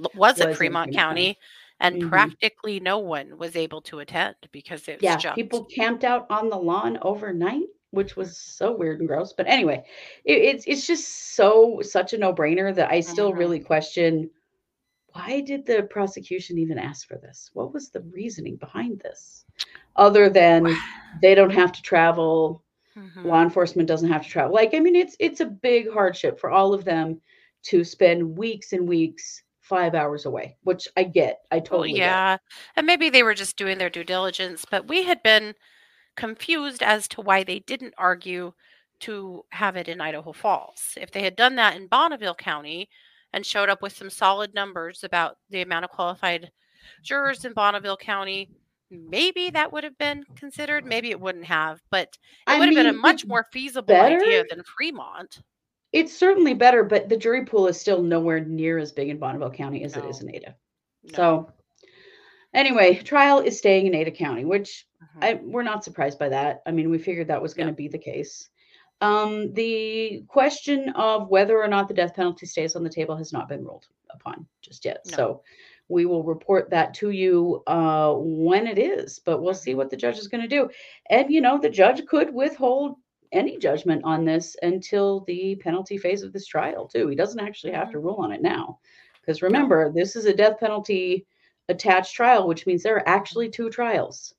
l- 0.03 0.11
was 0.15 0.41
at 0.41 0.55
Fremont 0.57 0.57
Fremont 0.57 0.93
County, 0.95 1.21
County. 1.35 1.39
and 1.81 2.03
Mhm. 2.03 2.09
practically 2.09 2.81
no 2.81 2.99
one 2.99 3.37
was 3.39 3.57
able 3.57 3.81
to 3.83 4.01
attend 4.01 4.37
because 4.53 4.87
it 4.89 4.97
was 4.97 5.03
Yeah, 5.03 5.17
just 5.17 5.35
people 5.37 5.65
camped 5.65 6.05
out 6.05 6.27
on 6.31 6.49
the 6.51 6.57
lawn 6.59 6.99
overnight, 7.03 7.67
which 7.91 8.17
was 8.17 8.37
so 8.37 8.73
weird 8.73 8.99
and 9.01 9.09
gross. 9.09 9.33
But 9.33 9.47
anyway, 9.49 9.85
it, 10.25 10.39
it's 10.39 10.65
it's 10.67 10.87
just 10.87 11.35
so 11.37 11.81
such 11.83 12.13
a 12.13 12.19
no 12.19 12.33
brainer 12.35 12.75
that 12.75 12.91
I 12.91 13.01
still 13.01 13.33
Mhm. 13.33 13.39
really 13.39 13.61
question 13.61 14.31
why 15.13 15.41
did 15.41 15.67
the 15.67 15.85
prosecution 15.85 16.59
even 16.59 16.79
ask 16.79 17.07
for 17.09 17.17
this? 17.19 17.51
What 17.55 17.73
was 17.73 17.91
the 17.91 18.01
reasoning 18.13 18.57
behind 18.57 19.01
this, 19.01 19.45
other 19.97 20.29
than 20.29 20.67
they 21.23 21.35
don't 21.35 21.51
have 21.51 21.73
to 21.73 21.83
travel? 21.83 22.63
Mhm. 22.97 23.27
law 23.27 23.43
enforcement 23.43 23.87
doesn't 23.87 24.09
have 24.11 24.25
to 24.25 24.29
travel. 24.29 24.53
Like, 24.53 24.75
I 24.75 24.81
mean, 24.81 24.97
it's 24.97 25.15
it's 25.21 25.41
a 25.41 25.47
big 25.47 25.89
hardship 25.89 26.41
for 26.41 26.51
all 26.51 26.75
of 26.75 26.85
them 26.85 27.21
to 27.63 27.85
spend 27.85 28.37
weeks 28.37 28.73
and 28.73 28.89
weeks 28.89 29.45
five 29.61 29.95
hours 29.95 30.27
away, 30.27 30.57
which 30.65 30.89
I 30.97 31.05
get. 31.05 31.43
I 31.53 31.57
Well, 31.57 31.65
totally 31.65 31.93
get. 31.93 31.99
yeah. 31.99 32.39
And 32.75 32.87
maybe 32.89 33.09
they 33.09 33.23
were 33.23 33.35
just 33.35 33.57
doing 33.57 33.79
their 33.79 33.91
due 33.91 34.03
diligence, 34.03 34.65
but 34.69 34.89
we 34.89 35.05
had 35.05 35.23
been 35.23 35.55
confused 36.17 36.83
as 36.83 37.07
to 37.09 37.21
why 37.21 37.45
they 37.45 37.61
didn't 37.61 37.95
argue 37.99 38.53
to 39.01 39.45
have 39.51 39.77
it 39.77 39.87
in 39.89 40.01
Idaho 40.01 40.33
Falls. 40.33 40.95
If 41.01 41.13
they 41.13 41.23
had 41.23 41.37
done 41.37 41.55
that 41.55 41.77
in 41.77 41.87
Bonneville 41.87 42.35
County 42.35 42.89
and 43.33 43.45
showed 43.45 43.69
up 43.69 43.83
with 43.83 43.97
some 43.97 44.11
solid 44.11 44.55
numbers 44.55 45.05
about 45.05 45.37
the 45.51 45.63
amount 45.63 45.85
of 45.85 45.91
qualified 45.91 46.51
jurors 47.03 47.45
in 47.45 47.53
Bonneville 47.53 47.97
County, 47.97 48.49
maybe 48.91 49.51
that 49.51 49.73
would 49.73 49.85
have 49.85 49.99
been 49.99 50.25
considered. 50.37 50.85
Maybe 50.87 51.11
it 51.11 51.21
wouldn't 51.21 51.45
have, 51.45 51.81
but 51.91 52.09
it 52.09 52.19
I 52.47 52.59
would 52.59 52.69
have 52.69 52.75
been 52.77 52.87
a 52.87 52.93
much 52.93 53.27
more 53.27 53.45
feasible 53.53 53.95
idea 53.95 54.45
than 54.49 54.63
Fremont. 54.65 55.41
It's 55.93 56.17
certainly 56.17 56.55
better, 56.55 56.85
but 56.85 57.09
the 57.09 57.17
jury 57.17 57.45
pool 57.45 57.67
is 57.67 57.81
still 57.81 58.03
nowhere 58.03 58.41
near 58.41 58.79
as 58.79 58.93
big 58.93 59.09
in 59.09 59.19
Bonneville 59.19 59.51
County 59.51 59.85
as 59.85 59.97
it 59.97 60.05
is 60.05 60.21
in 60.21 60.35
Ada. 60.35 60.55
no. 61.05 61.13
So 61.15 61.53
anyway, 62.55 62.95
trial 62.97 63.41
is 63.41 63.57
staying 63.59 63.87
in 63.87 63.95
Ada 63.95 64.11
County, 64.11 64.45
which 64.45 64.87
Mhm. 65.17 65.25
I 65.25 65.35
we're 65.45 65.63
not 65.63 65.85
surprised 65.85 66.19
by 66.19 66.29
that. 66.31 66.63
I 66.67 66.73
mean, 66.73 66.91
we 66.91 66.99
figured 66.99 67.29
that 67.29 67.41
was 67.41 67.55
going 67.55 67.67
to 67.67 67.71
Yep. 67.73 67.77
be 67.77 67.89
the 67.89 67.99
case. 67.99 68.49
Um, 69.01 69.53
the 69.55 70.25
question 70.27 70.91
of 70.91 71.29
whether 71.29 71.61
or 71.63 71.69
not 71.69 71.89
the 71.89 71.95
death 71.95 72.15
penalty 72.15 72.47
stays 72.47 72.75
on 72.75 72.83
the 72.83 72.91
table 72.91 73.17
has 73.17 73.33
not 73.33 73.49
been 73.49 73.65
ruled 73.65 73.87
upon 74.11 74.47
just 74.61 74.85
yet. 74.85 75.03
No. 75.11 75.17
So 75.17 75.43
we 75.89 76.05
will 76.05 76.25
report 76.25 76.69
that 76.71 76.95
to 76.95 77.11
you 77.11 77.63
uh, 77.67 78.15
when 78.17 78.67
it 78.67 78.79
is, 78.79 79.21
but 79.25 79.41
we'll 79.41 79.55
see 79.55 79.75
what 79.75 79.91
the 79.91 79.97
judge 79.97 80.19
is 80.19 80.29
going 80.29 80.43
to 80.43 80.49
do. 80.49 80.69
And 81.11 81.31
you 81.31 81.41
know, 81.41 81.59
the 81.59 81.71
judge 81.71 82.05
could 82.07 82.35
withhold 82.35 82.97
any 83.33 83.59
judgment 83.59 84.03
on 84.05 84.25
this 84.25 84.57
until 84.63 85.21
the 85.27 85.57
penalty 85.57 85.99
phase 85.99 86.23
of 86.23 86.33
this 86.33 86.47
trial, 86.47 86.89
too. 86.89 87.09
He 87.09 87.17
doesn't 87.17 87.41
actually 87.41 87.73
have 87.73 87.91
to 87.93 87.99
rule 87.99 88.17
on 88.17 88.33
it 88.33 88.43
now. 88.43 88.79
Because 89.21 89.43
remember, 89.43 89.93
this 89.93 90.17
is 90.17 90.25
a 90.25 90.35
death 90.35 90.59
penalty 90.59 91.27
attached 91.69 92.15
trial, 92.15 92.49
which 92.49 92.67
means 92.67 92.83
there 92.83 92.97
are 92.97 93.09
actually 93.09 93.51
two 93.51 93.71
trials 93.71 94.35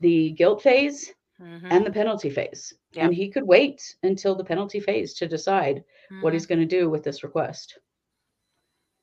the 0.00 0.30
guilt 0.32 0.60
phase 0.62 1.12
Mhm. 1.42 1.66
and 1.70 1.84
the 1.86 1.90
penalty 1.90 2.30
phase. 2.30 2.72
And 2.96 3.12
he 3.14 3.28
could 3.28 3.42
wait 3.46 3.96
until 4.02 4.34
the 4.34 4.44
penalty 4.44 4.80
phase 4.80 5.14
to 5.14 5.26
decide 5.26 5.82
what 6.20 6.30
Mhm. 6.30 6.34
he's 6.34 6.46
going 6.46 6.60
to 6.60 6.66
do 6.66 6.88
with 6.88 7.02
this 7.02 7.22
request. 7.24 7.78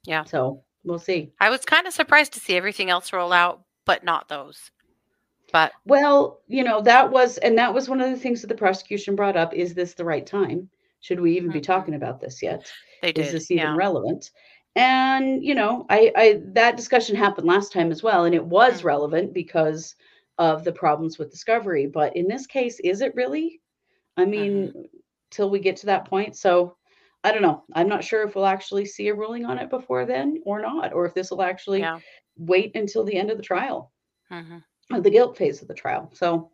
Yeah. 0.06 0.24
So 0.24 0.64
we'll 0.84 1.00
see. 1.00 1.32
I 1.40 1.50
was 1.50 1.66
kind 1.66 1.88
of 1.88 1.94
surprised 1.94 2.34
to 2.34 2.40
see 2.40 2.56
everything 2.56 2.90
else 2.90 3.12
roll 3.12 3.34
out, 3.34 3.64
but 3.86 4.04
not 4.04 4.30
those. 4.30 4.72
But 5.52 5.72
Well, 5.86 6.42
you 6.48 6.64
know, 6.64 6.80
that 6.82 7.10
was, 7.12 7.38
and 7.40 7.58
that 7.58 7.74
was 7.74 7.90
one 7.90 8.00
of 8.02 8.10
the 8.12 8.18
things 8.18 8.42
that 8.42 8.48
the 8.48 8.56
prosecution 8.56 9.16
brought 9.16 9.36
up. 9.36 9.54
Is 9.54 9.74
this 9.74 9.94
the 9.96 10.06
right 10.06 10.26
time? 10.26 10.70
Should 11.02 11.20
we 11.20 11.36
even 11.36 11.52
be 11.52 11.60
Mhm. 11.60 11.64
talking 11.64 11.96
about 11.96 12.20
this 12.20 12.42
yet? 12.42 12.72
they 13.02 13.14
did. 13.14 13.26
Is 13.28 13.32
this 13.32 13.52
even 13.52 13.64
Yeah. 13.66 13.76
relevant? 13.78 14.32
And 14.76 15.44
you 15.44 15.56
know, 15.56 15.86
I, 15.90 16.12
I 16.16 16.42
that 16.54 16.76
discussion 16.78 17.16
happened 17.16 17.48
last 17.48 17.72
time 17.72 17.92
as 17.92 18.04
well, 18.04 18.26
and 18.26 18.36
it 18.36 18.46
was 18.46 18.82
Mhm. 18.82 18.84
relevant 18.86 19.34
because 19.34 19.96
of 20.40 20.64
the 20.64 20.72
problems 20.72 21.20
with 21.20 21.30
discovery. 21.30 21.86
But 21.86 22.16
in 22.16 22.28
this 22.28 22.48
case, 22.48 22.80
is 22.80 23.02
it 23.02 23.14
really? 23.16 23.62
I 24.18 24.26
mean, 24.26 24.74
till 25.30 25.52
we 25.52 25.60
get 25.60 25.78
to 25.78 25.88
that 25.88 26.06
point. 26.06 26.36
So 26.36 26.76
I 27.24 27.32
don't 27.32 27.44
know. 27.44 27.64
I'm 27.74 27.90
not 27.90 28.04
sure 28.04 28.24
if 28.24 28.36
we'll 28.36 28.46
actually 28.46 28.86
see 28.86 29.10
a 29.10 29.14
ruling 29.14 29.46
on 29.46 29.60
it 29.60 29.70
before 29.70 30.06
then 30.06 30.42
or 30.46 30.62
not, 30.62 30.94
or 30.94 31.06
if 31.06 31.14
this 31.14 31.30
will 31.30 31.44
actually 31.44 31.82
Yeah. 31.82 32.00
wait 32.38 32.76
until 32.76 33.04
the 33.04 33.16
end 33.18 33.30
of 33.30 33.38
the 33.38 33.44
trial, 33.44 33.92
hmm 34.30 34.58
the 34.90 35.12
guilt 35.12 35.38
phase 35.38 35.62
of 35.62 35.68
the 35.68 35.74
trial. 35.76 36.10
So 36.14 36.50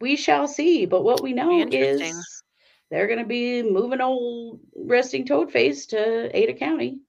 we 0.00 0.16
shall 0.16 0.48
see. 0.48 0.86
But 0.86 1.04
what 1.04 1.22
we 1.22 1.32
know 1.32 1.68
is 1.70 2.42
they're 2.90 3.06
going 3.06 3.20
to 3.20 3.26
be 3.26 3.62
moving 3.62 4.00
old 4.00 4.60
resting 4.74 5.26
toad 5.26 5.52
face 5.52 5.86
to 5.86 6.36
Ada 6.36 6.54
County, 6.54 7.00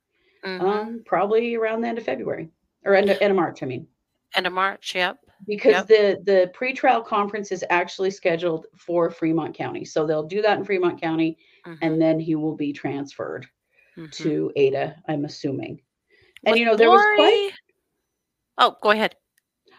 hmm 0.43 0.59
um, 0.59 1.01
probably 1.05 1.55
around 1.55 1.81
the 1.81 1.87
end 1.87 1.97
of 1.97 2.03
February 2.03 2.49
or 2.83 2.95
end 2.95 3.09
of, 3.09 3.17
end 3.21 3.31
of 3.31 3.37
March. 3.37 3.63
I 3.63 3.65
mean, 3.65 3.87
End 4.35 4.47
of 4.47 4.53
March. 4.53 4.95
Yep. 4.95 5.17
because 5.47 5.85
the 5.87 6.21
the 6.23 6.51
pretrial 6.55 7.03
conference 7.05 7.51
is 7.51 7.65
actually 7.71 8.11
scheduled 8.11 8.67
for 8.77 9.09
Fremont 9.09 9.55
County, 9.55 9.83
so 9.85 10.05
they'll 10.05 10.27
do 10.27 10.41
that 10.41 10.57
in 10.59 10.63
Fremont 10.63 11.01
County, 11.01 11.37
Mhm. 11.65 11.77
and 11.81 12.01
then 12.01 12.19
he 12.19 12.35
will 12.35 12.55
be 12.55 12.71
transferred 12.71 13.45
Mhm. 13.97 14.11
to 14.13 14.51
Ada. 14.55 14.95
I'm 15.07 15.25
assuming. 15.25 15.81
And 16.45 16.53
Was 16.53 16.59
you 16.59 16.65
know, 16.65 16.75
there 16.75 16.89
was 16.91 17.01
quite 17.15 17.51
Oh, 18.57 18.75
go 18.81 18.91
ahead. 18.91 19.15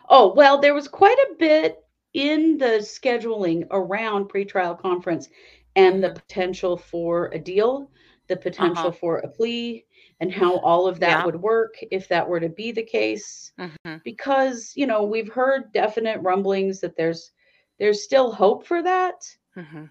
Oh, 0.09 0.33
well, 0.35 0.59
there 0.59 0.75
was 0.75 0.88
quite 0.88 1.19
a 1.19 1.35
bit 1.38 1.79
in 2.15 2.59
the 2.59 2.79
scheduling 2.81 3.67
around 3.71 4.29
pretrial 4.29 4.79
conference 4.79 5.29
and 5.77 6.03
the 6.03 6.09
Mhm. 6.11 6.15
potential 6.17 6.77
for 6.77 7.31
a 7.33 7.38
deal, 7.38 7.91
the 8.33 8.38
potential 8.40 8.92
Uh-huh. 8.92 9.01
for 9.01 9.18
a 9.18 9.29
plea, 9.29 9.85
and 10.21 10.33
how 10.33 10.59
all 10.61 10.87
of 10.88 11.01
that 11.01 11.23
Yeah. 11.23 11.25
would 11.25 11.37
work 11.37 11.75
if 11.92 12.09
that 12.09 12.29
were 12.29 12.40
to 12.40 12.49
be 12.49 12.73
the 12.73 12.83
case. 12.85 13.53
hmm 13.59 13.99
Because, 14.05 14.73
you 14.77 14.87
know, 14.87 15.05
we've 15.05 15.33
heard 15.33 15.73
definite 15.73 16.21
rumblings 16.23 16.81
that 16.81 16.97
there's 16.97 17.33
there's 17.79 18.03
still 18.05 18.33
hope 18.33 18.66
for 18.66 18.83
that. 18.83 19.16
hmm 19.55 19.85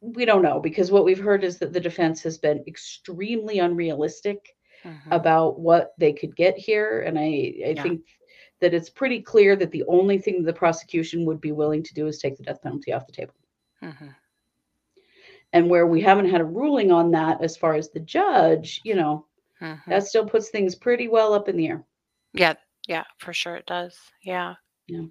We 0.00 0.24
don't 0.26 0.42
know 0.42 0.60
because 0.60 0.90
what 0.92 1.04
we've 1.04 1.18
heard 1.20 1.44
is 1.44 1.58
that 1.58 1.72
the 1.72 1.80
defense 1.80 2.22
has 2.22 2.38
been 2.38 2.64
extremely 2.66 3.58
unrealistic 3.58 4.56
hmm 4.84 5.12
about 5.12 5.60
what 5.60 5.94
they 5.98 6.12
could 6.12 6.36
get 6.36 6.56
here. 6.58 7.00
And 7.02 7.18
I, 7.18 7.54
I 7.70 7.74
Yeah. 7.74 7.82
think 7.82 8.02
that 8.60 8.74
it's 8.74 8.90
pretty 8.90 9.20
clear 9.22 9.56
that 9.56 9.70
the 9.72 9.84
only 9.88 10.18
thing 10.18 10.42
the 10.42 10.52
prosecution 10.52 11.24
would 11.26 11.40
be 11.40 11.52
willing 11.52 11.82
to 11.84 11.94
do 11.94 12.06
is 12.06 12.18
take 12.18 12.36
the 12.36 12.44
death 12.44 12.62
penalty 12.62 12.92
off 12.92 13.06
the 13.06 13.12
table. 13.12 13.34
And 15.52 15.70
where 15.70 15.86
we 15.86 16.00
haven't 16.02 16.30
had 16.30 16.40
a 16.42 16.44
ruling 16.44 16.92
on 16.92 17.10
that 17.12 17.42
as 17.42 17.56
far 17.56 17.74
as 17.74 17.90
the 17.90 18.00
judge, 18.00 18.80
you 18.84 18.94
know, 18.94 19.26
hmm 19.58 19.74
that 19.88 20.06
still 20.06 20.26
puts 20.26 20.50
things 20.50 20.74
pretty 20.74 21.08
well 21.08 21.32
up 21.32 21.48
in 21.48 21.56
the 21.56 21.68
air. 21.68 21.84
Yeah. 22.34 22.54
Yeah. 22.86 23.04
For 23.18 23.32
sure, 23.32 23.56
it 23.56 23.66
does. 23.66 23.96
Yeah. 24.22 24.54
Yeah. 24.86 25.06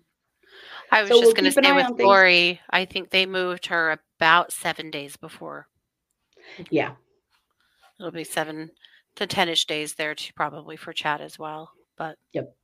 I 0.91 1.01
was 1.01 1.09
So 1.09 1.15
just 1.15 1.25
we'll 1.25 1.33
going 1.33 1.45
to 1.45 1.51
say 1.51 1.73
with 1.73 1.87
things. 1.97 1.99
Lori, 2.07 2.59
I 2.69 2.85
think 2.85 3.09
they 3.09 3.25
moved 3.25 3.65
her 3.67 3.99
about 4.19 4.51
seven 4.51 4.89
days 4.89 5.17
before. 5.17 5.67
Yeah. 6.69 6.93
It'll 7.99 8.11
be 8.11 8.23
seven 8.23 8.71
to 9.15 9.27
ten-ish 9.27 9.65
days 9.65 9.95
there 9.95 10.15
too, 10.15 10.31
probably 10.35 10.77
for 10.77 10.93
Chad 10.93 11.19
as 11.21 11.37
well. 11.39 11.71
But 11.97 12.17
yep 12.33 12.55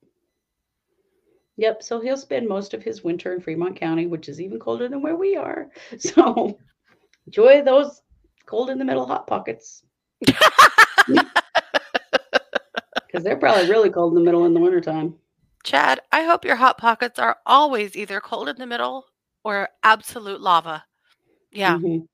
Yep. 1.57 1.83
So 1.83 1.99
he'll 2.01 2.17
spend 2.17 2.47
most 2.47 2.73
of 2.73 2.81
his 2.83 3.03
winter 3.03 3.33
in 3.33 3.41
Fremont 3.41 3.75
County, 3.79 4.07
which 4.07 4.27
is 4.27 4.41
even 4.41 4.59
colder 4.59 4.87
than 4.87 5.01
where 5.01 5.15
we 5.15 5.35
are. 5.35 5.67
So 5.99 6.57
enjoy 7.27 7.61
those 7.61 8.01
cold 8.45 8.69
in 8.69 8.77
the 8.77 8.85
middle 8.85 9.05
hot 9.05 9.27
pockets 9.27 9.83
because 13.07 13.23
they're 13.23 13.37
probably 13.37 13.69
really 13.69 13.89
cold 13.89 14.13
in 14.13 14.19
the 14.19 14.25
middle 14.25 14.45
in 14.45 14.53
the 14.53 14.59
wintertime. 14.59 15.15
Chad, 15.63 16.01
I 16.11 16.23
hope 16.23 16.43
your 16.45 16.57
hot 16.57 16.77
pockets 16.77 17.19
are 17.19 17.37
always 17.45 17.95
either 17.95 18.19
cold 18.19 18.49
in 18.49 18.57
the 18.57 18.65
middle 18.67 19.05
or 19.43 19.69
absolute 19.83 20.41
lava. 20.41 20.85
Yeah. 21.51 21.77
Mhm. 21.77 22.07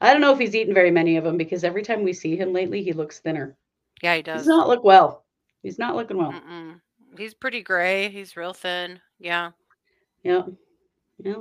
I 0.00 0.12
don't 0.12 0.20
know 0.20 0.32
if 0.32 0.38
he's 0.38 0.54
eaten 0.54 0.74
very 0.74 0.90
many 0.90 1.16
of 1.16 1.24
them 1.24 1.36
because 1.36 1.64
every 1.64 1.82
time 1.82 2.02
we 2.02 2.12
see 2.12 2.36
him 2.36 2.52
lately, 2.52 2.82
he 2.82 2.92
looks 2.92 3.20
thinner. 3.20 3.56
Yeah, 4.02 4.14
he 4.14 4.18
He 4.18 4.22
does. 4.22 4.40
does 4.40 4.46
not 4.48 4.68
look 4.68 4.84
well. 4.84 5.24
He's 5.62 5.78
not 5.78 5.94
looking 5.96 6.16
well. 6.16 6.32
Mm-mm. 6.32 6.80
He's 7.16 7.34
pretty 7.34 7.62
gray. 7.62 8.08
He's 8.08 8.36
real 8.36 8.54
thin. 8.54 9.00
Yeah. 9.18 9.52
Yeah. 10.22 10.42
Yeah. 11.18 11.40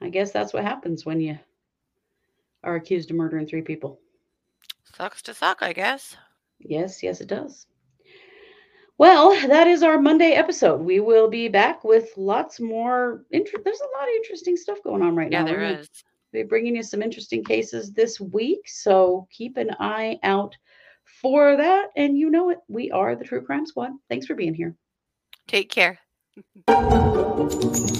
I 0.00 0.08
guess 0.10 0.30
that's 0.32 0.52
what 0.52 0.64
happens 0.64 1.04
when 1.06 1.20
you 1.20 1.38
are 2.64 2.76
accused 2.76 3.10
of 3.10 3.16
murdering 3.16 3.46
three 3.46 3.62
people. 3.62 4.00
Sucks 4.96 5.22
to 5.22 5.34
suck, 5.34 5.58
I 5.62 5.72
guess. 5.72 6.16
Yes, 6.60 7.02
yes, 7.02 7.20
it 7.20 7.28
does. 7.28 7.66
Well, 8.98 9.30
that 9.46 9.68
is 9.68 9.84
our 9.84 10.00
Monday 10.00 10.32
episode. 10.32 10.80
We 10.80 10.98
will 10.98 11.28
be 11.30 11.46
back 11.48 11.84
with 11.84 12.10
lots 12.16 12.58
more. 12.58 13.24
Inter- 13.30 13.58
There's 13.64 13.80
a 13.80 13.96
lot 13.98 14.08
of 14.08 14.14
interesting 14.16 14.56
stuff 14.56 14.78
going 14.82 15.02
on 15.02 15.14
right 15.14 15.30
Yeah, 15.30 15.40
now. 15.40 15.46
there 15.46 15.58
We're 15.58 15.68
gonna 15.70 15.78
is. 15.80 15.90
be 16.32 16.42
bringing 16.42 16.74
you 16.74 16.82
some 16.82 17.00
interesting 17.02 17.44
cases 17.44 17.92
this 17.92 18.18
week. 18.20 18.62
So 18.68 19.28
keep 19.30 19.56
an 19.56 19.70
eye 19.78 20.18
out 20.24 20.56
for 21.22 21.56
that. 21.56 21.90
And 21.96 22.18
you 22.18 22.28
know 22.28 22.50
it, 22.50 22.58
we 22.66 22.90
are 22.90 23.14
the 23.14 23.24
True 23.24 23.40
Crime 23.44 23.66
Squad. 23.66 23.92
Thanks 24.08 24.26
for 24.26 24.34
being 24.34 24.54
here. 24.54 24.74
Take 25.46 25.70
care. 25.70 26.00